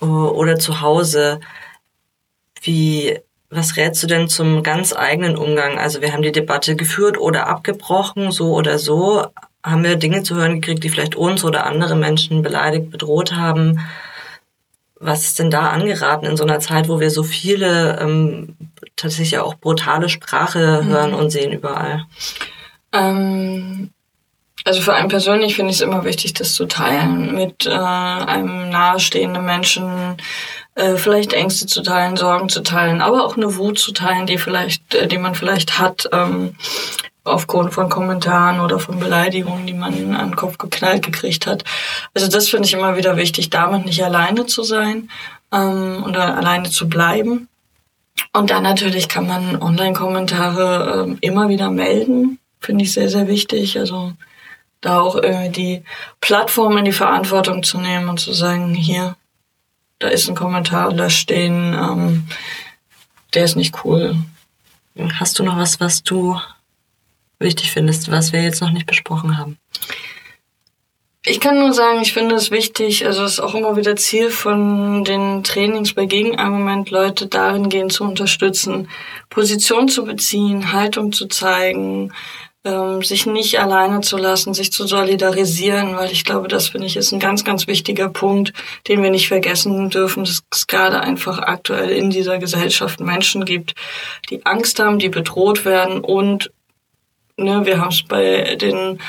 äh, 0.00 0.04
oder 0.06 0.58
zu 0.58 0.80
Hause. 0.80 1.40
Wie, 2.62 3.18
was 3.50 3.76
rätst 3.76 4.02
du 4.02 4.06
denn 4.06 4.28
zum 4.28 4.62
ganz 4.62 4.94
eigenen 4.94 5.36
Umgang? 5.36 5.78
Also 5.78 6.00
wir 6.00 6.12
haben 6.12 6.22
die 6.22 6.32
Debatte 6.32 6.76
geführt 6.76 7.18
oder 7.18 7.46
abgebrochen, 7.46 8.32
so 8.32 8.54
oder 8.54 8.78
so. 8.78 9.26
Haben 9.62 9.84
wir 9.84 9.96
Dinge 9.96 10.22
zu 10.22 10.34
hören 10.34 10.60
gekriegt, 10.60 10.84
die 10.84 10.90
vielleicht 10.90 11.14
uns 11.16 11.44
oder 11.44 11.66
andere 11.66 11.96
Menschen 11.96 12.42
beleidigt, 12.42 12.90
bedroht 12.90 13.34
haben? 13.34 13.80
Was 15.00 15.24
ist 15.24 15.38
denn 15.38 15.50
da 15.50 15.70
angeraten 15.70 16.26
in 16.26 16.36
so 16.36 16.44
einer 16.44 16.60
Zeit, 16.60 16.88
wo 16.88 17.00
wir 17.00 17.10
so 17.10 17.22
viele 17.22 17.98
ähm, 18.00 18.56
tatsächlich 18.96 19.38
auch 19.38 19.54
brutale 19.54 20.08
Sprache 20.08 20.82
mhm. 20.82 20.88
hören 20.88 21.14
und 21.14 21.30
sehen 21.30 21.52
überall? 21.52 22.04
Ähm, 22.92 23.90
also 24.64 24.80
für 24.80 24.94
einen 24.94 25.08
persönlich 25.08 25.56
finde 25.56 25.70
ich 25.70 25.76
es 25.76 25.82
immer 25.82 26.04
wichtig, 26.04 26.32
das 26.32 26.54
zu 26.54 26.66
teilen 26.66 27.34
mit 27.34 27.66
äh, 27.66 27.70
einem 27.70 28.70
nahestehenden 28.70 29.44
Menschen, 29.44 30.16
äh, 30.74 30.96
vielleicht 30.96 31.34
Ängste 31.34 31.66
zu 31.66 31.82
teilen, 31.82 32.16
Sorgen 32.16 32.48
zu 32.48 32.62
teilen, 32.62 33.02
aber 33.02 33.24
auch 33.24 33.36
eine 33.36 33.56
Wut 33.56 33.78
zu 33.78 33.92
teilen, 33.92 34.26
die 34.26 34.38
vielleicht, 34.38 34.94
äh, 34.94 35.06
die 35.06 35.18
man 35.18 35.34
vielleicht 35.34 35.78
hat. 35.78 36.08
Ähm, 36.12 36.56
aufgrund 37.24 37.72
von 37.72 37.88
Kommentaren 37.88 38.60
oder 38.60 38.78
von 38.78 38.98
Beleidigungen, 38.98 39.66
die 39.66 39.74
man 39.74 40.14
an 40.14 40.30
den 40.30 40.36
Kopf 40.36 40.58
geknallt 40.58 41.02
gekriegt 41.02 41.46
hat. 41.46 41.64
Also 42.12 42.28
das 42.28 42.48
finde 42.48 42.66
ich 42.66 42.74
immer 42.74 42.96
wieder 42.96 43.16
wichtig, 43.16 43.50
damit 43.50 43.86
nicht 43.86 44.04
alleine 44.04 44.46
zu 44.46 44.62
sein 44.62 45.10
ähm, 45.52 46.04
oder 46.06 46.36
alleine 46.36 46.70
zu 46.70 46.88
bleiben. 46.88 47.48
Und 48.32 48.50
dann 48.50 48.62
natürlich 48.62 49.08
kann 49.08 49.26
man 49.26 49.60
Online-Kommentare 49.60 51.08
äh, 51.08 51.26
immer 51.26 51.48
wieder 51.48 51.70
melden, 51.70 52.38
finde 52.60 52.84
ich 52.84 52.92
sehr, 52.92 53.08
sehr 53.08 53.26
wichtig. 53.26 53.78
Also 53.78 54.12
da 54.80 55.00
auch 55.00 55.16
äh, 55.16 55.48
die 55.48 55.82
Plattform 56.20 56.76
in 56.76 56.84
die 56.84 56.92
Verantwortung 56.92 57.62
zu 57.62 57.78
nehmen 57.78 58.08
und 58.08 58.20
zu 58.20 58.32
sagen, 58.32 58.74
hier, 58.74 59.16
da 59.98 60.08
ist 60.08 60.28
ein 60.28 60.34
Kommentar, 60.34 60.92
lösch 60.92 61.26
den, 61.26 61.72
ähm, 61.72 62.28
der 63.32 63.44
ist 63.44 63.56
nicht 63.56 63.84
cool. 63.84 64.16
Hast 65.18 65.38
du 65.38 65.42
noch 65.42 65.56
was, 65.56 65.80
was 65.80 66.02
du 66.02 66.38
wichtig 67.44 67.70
findest, 67.70 68.10
was 68.10 68.32
wir 68.32 68.42
jetzt 68.42 68.60
noch 68.60 68.72
nicht 68.72 68.86
besprochen 68.86 69.38
haben? 69.38 69.58
Ich 71.26 71.40
kann 71.40 71.58
nur 71.58 71.72
sagen, 71.72 72.00
ich 72.02 72.12
finde 72.12 72.34
es 72.34 72.50
wichtig, 72.50 73.06
also 73.06 73.24
es 73.24 73.34
ist 73.34 73.40
auch 73.40 73.54
immer 73.54 73.76
wieder 73.76 73.96
Ziel 73.96 74.28
von 74.28 75.04
den 75.04 75.42
Trainings 75.42 75.94
bei 75.94 76.04
Gegenargument, 76.04 76.90
Leute 76.90 77.28
darin 77.28 77.70
gehen 77.70 77.88
zu 77.88 78.04
unterstützen, 78.04 78.88
Position 79.30 79.88
zu 79.88 80.04
beziehen, 80.04 80.72
Haltung 80.72 81.12
zu 81.12 81.26
zeigen, 81.26 82.12
ähm, 82.66 83.02
sich 83.02 83.26
nicht 83.26 83.60
alleine 83.60 84.00
zu 84.00 84.16
lassen, 84.16 84.54
sich 84.54 84.72
zu 84.72 84.86
solidarisieren, 84.86 85.96
weil 85.96 86.10
ich 86.10 86.24
glaube, 86.24 86.48
das 86.48 86.68
finde 86.68 86.86
ich 86.86 86.96
ist 86.96 87.12
ein 87.12 87.20
ganz, 87.20 87.44
ganz 87.44 87.66
wichtiger 87.66 88.08
Punkt, 88.08 88.52
den 88.88 89.02
wir 89.02 89.10
nicht 89.10 89.28
vergessen 89.28 89.90
dürfen, 89.90 90.24
dass 90.24 90.42
es 90.50 90.66
gerade 90.66 91.00
einfach 91.00 91.40
aktuell 91.40 91.90
in 91.90 92.08
dieser 92.08 92.38
Gesellschaft 92.38 93.00
Menschen 93.00 93.44
gibt, 93.44 93.74
die 94.30 94.44
Angst 94.46 94.78
haben, 94.78 94.98
die 94.98 95.10
bedroht 95.10 95.66
werden 95.66 96.00
und 96.00 96.50
Ne, 97.36 97.66
wir 97.66 97.80
haben 97.80 97.90
es 97.90 98.02
bei 98.04 98.54
den 98.56 99.00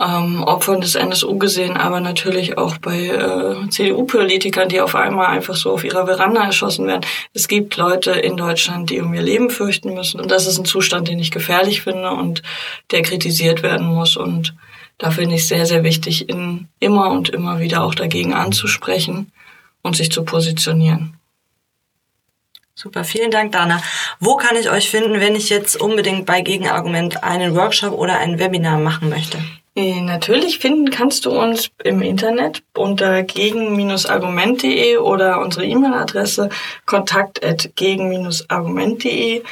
ähm, 0.00 0.42
Opfern 0.44 0.80
des 0.80 0.94
NSU 0.94 1.38
gesehen, 1.38 1.76
aber 1.76 2.00
natürlich 2.00 2.56
auch 2.56 2.78
bei 2.78 3.06
äh, 3.06 3.68
CDU-Politikern, 3.68 4.68
die 4.68 4.80
auf 4.80 4.94
einmal 4.94 5.26
einfach 5.26 5.56
so 5.56 5.72
auf 5.72 5.84
ihrer 5.84 6.06
Veranda 6.06 6.44
erschossen 6.44 6.86
werden. 6.86 7.06
Es 7.34 7.48
gibt 7.48 7.76
Leute 7.76 8.12
in 8.12 8.36
Deutschland, 8.36 8.90
die 8.90 9.00
um 9.00 9.12
ihr 9.12 9.22
Leben 9.22 9.50
fürchten 9.50 9.94
müssen. 9.94 10.20
Und 10.20 10.30
das 10.30 10.46
ist 10.46 10.58
ein 10.58 10.64
Zustand, 10.64 11.08
den 11.08 11.18
ich 11.18 11.30
gefährlich 11.30 11.82
finde 11.82 12.10
und 12.10 12.42
der 12.90 13.02
kritisiert 13.02 13.62
werden 13.62 13.86
muss. 13.86 14.16
Und 14.16 14.54
da 14.98 15.10
finde 15.10 15.34
ich 15.34 15.46
sehr, 15.48 15.66
sehr 15.66 15.82
wichtig, 15.82 16.28
in, 16.28 16.68
immer 16.78 17.10
und 17.10 17.28
immer 17.28 17.58
wieder 17.60 17.82
auch 17.82 17.94
dagegen 17.94 18.34
anzusprechen 18.34 19.32
und 19.82 19.96
sich 19.96 20.12
zu 20.12 20.24
positionieren. 20.24 21.17
Super, 22.80 23.02
vielen 23.02 23.32
Dank, 23.32 23.50
Dana. 23.50 23.82
Wo 24.20 24.36
kann 24.36 24.54
ich 24.54 24.70
euch 24.70 24.88
finden, 24.88 25.18
wenn 25.18 25.34
ich 25.34 25.50
jetzt 25.50 25.80
unbedingt 25.80 26.26
bei 26.26 26.42
Gegenargument 26.42 27.24
einen 27.24 27.56
Workshop 27.56 27.92
oder 27.92 28.18
ein 28.18 28.38
Webinar 28.38 28.78
machen 28.78 29.08
möchte? 29.08 29.38
Äh, 29.74 30.00
natürlich 30.00 30.60
finden 30.60 30.92
kannst 30.92 31.26
du 31.26 31.36
uns 31.36 31.70
im 31.82 32.02
Internet 32.02 32.62
unter 32.76 33.24
gegen-argument.de 33.24 34.98
oder 34.98 35.40
unsere 35.40 35.66
E-Mail-Adresse 35.66 36.50
kontakt@gegen-argument.de. 36.86 39.42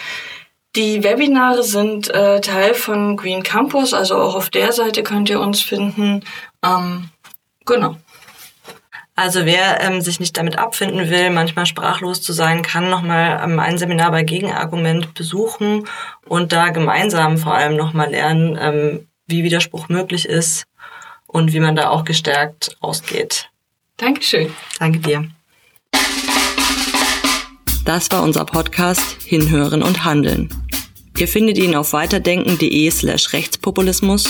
Die 0.77 1.03
Webinare 1.03 1.65
sind 1.65 2.09
äh, 2.11 2.41
Teil 2.41 2.75
von 2.75 3.17
Green 3.17 3.43
Campus, 3.43 3.93
also 3.93 4.19
auch 4.19 4.37
auf 4.37 4.51
der 4.51 4.71
Seite 4.71 5.03
könnt 5.03 5.29
ihr 5.31 5.41
uns 5.41 5.63
finden. 5.63 6.23
Ähm, 6.65 7.09
genau. 7.65 7.97
Also 9.19 9.47
wer 9.47 9.81
ähm, 9.81 10.03
sich 10.03 10.21
nicht 10.21 10.37
damit 10.37 10.59
abfinden 10.59 11.09
will, 11.09 11.31
manchmal 11.31 11.65
sprachlos 11.65 12.21
zu 12.21 12.35
sein, 12.35 12.61
kann 12.61 12.91
nochmal 12.91 13.41
ähm, 13.43 13.59
ein 13.59 13.79
Seminar 13.79 14.11
bei 14.11 14.23
Gegenargument 14.23 15.15
besuchen 15.15 15.89
und 16.27 16.53
da 16.53 16.69
gemeinsam 16.69 17.39
vor 17.39 17.55
allem 17.55 17.77
nochmal 17.77 18.11
lernen, 18.11 18.59
ähm, 18.61 19.09
wie 19.27 19.43
Widerspruch 19.43 19.89
möglich 19.89 20.27
ist 20.27 20.67
und 21.27 21.55
wie 21.55 21.61
man 21.61 21.75
da 21.75 21.89
auch 21.89 22.05
gestärkt 22.05 22.77
ausgeht. 22.81 23.49
Dankeschön. 23.97 24.55
Danke 24.79 24.99
dir. 24.99 25.31
Das 27.87 28.11
war 28.11 28.23
unser 28.23 28.45
Podcast 28.45 29.17
Hinhören 29.23 29.83
und 29.83 30.05
Handeln. 30.05 30.51
Ihr 31.17 31.29
findet 31.29 31.57
ihn 31.57 31.75
auf 31.75 31.95
weiterdenken.de 31.95 32.91
slash 32.91 33.33
Rechtspopulismus, 33.33 34.29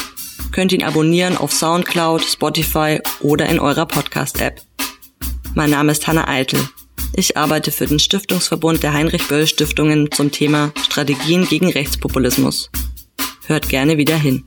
könnt 0.56 0.72
ihn 0.72 0.82
abonnieren 0.82 1.36
auf 1.36 1.52
Soundcloud, 1.52 2.24
Spotify 2.24 2.98
oder 3.20 3.46
in 3.46 3.60
eurer 3.60 3.84
Podcast-App. 3.84 4.62
Mein 5.54 5.68
Name 5.68 5.92
ist 5.92 6.06
Hanna 6.06 6.28
Eitel. 6.28 6.58
Ich 7.12 7.36
arbeite 7.36 7.70
für 7.70 7.84
den 7.84 7.98
Stiftungsverbund 7.98 8.82
der 8.82 8.94
Heinrich 8.94 9.28
Böll 9.28 9.46
Stiftungen 9.46 10.10
zum 10.10 10.32
Thema 10.32 10.72
Strategien 10.82 11.46
gegen 11.46 11.68
Rechtspopulismus. 11.68 12.70
Hört 13.46 13.68
gerne 13.68 13.98
wieder 13.98 14.16
hin. 14.16 14.44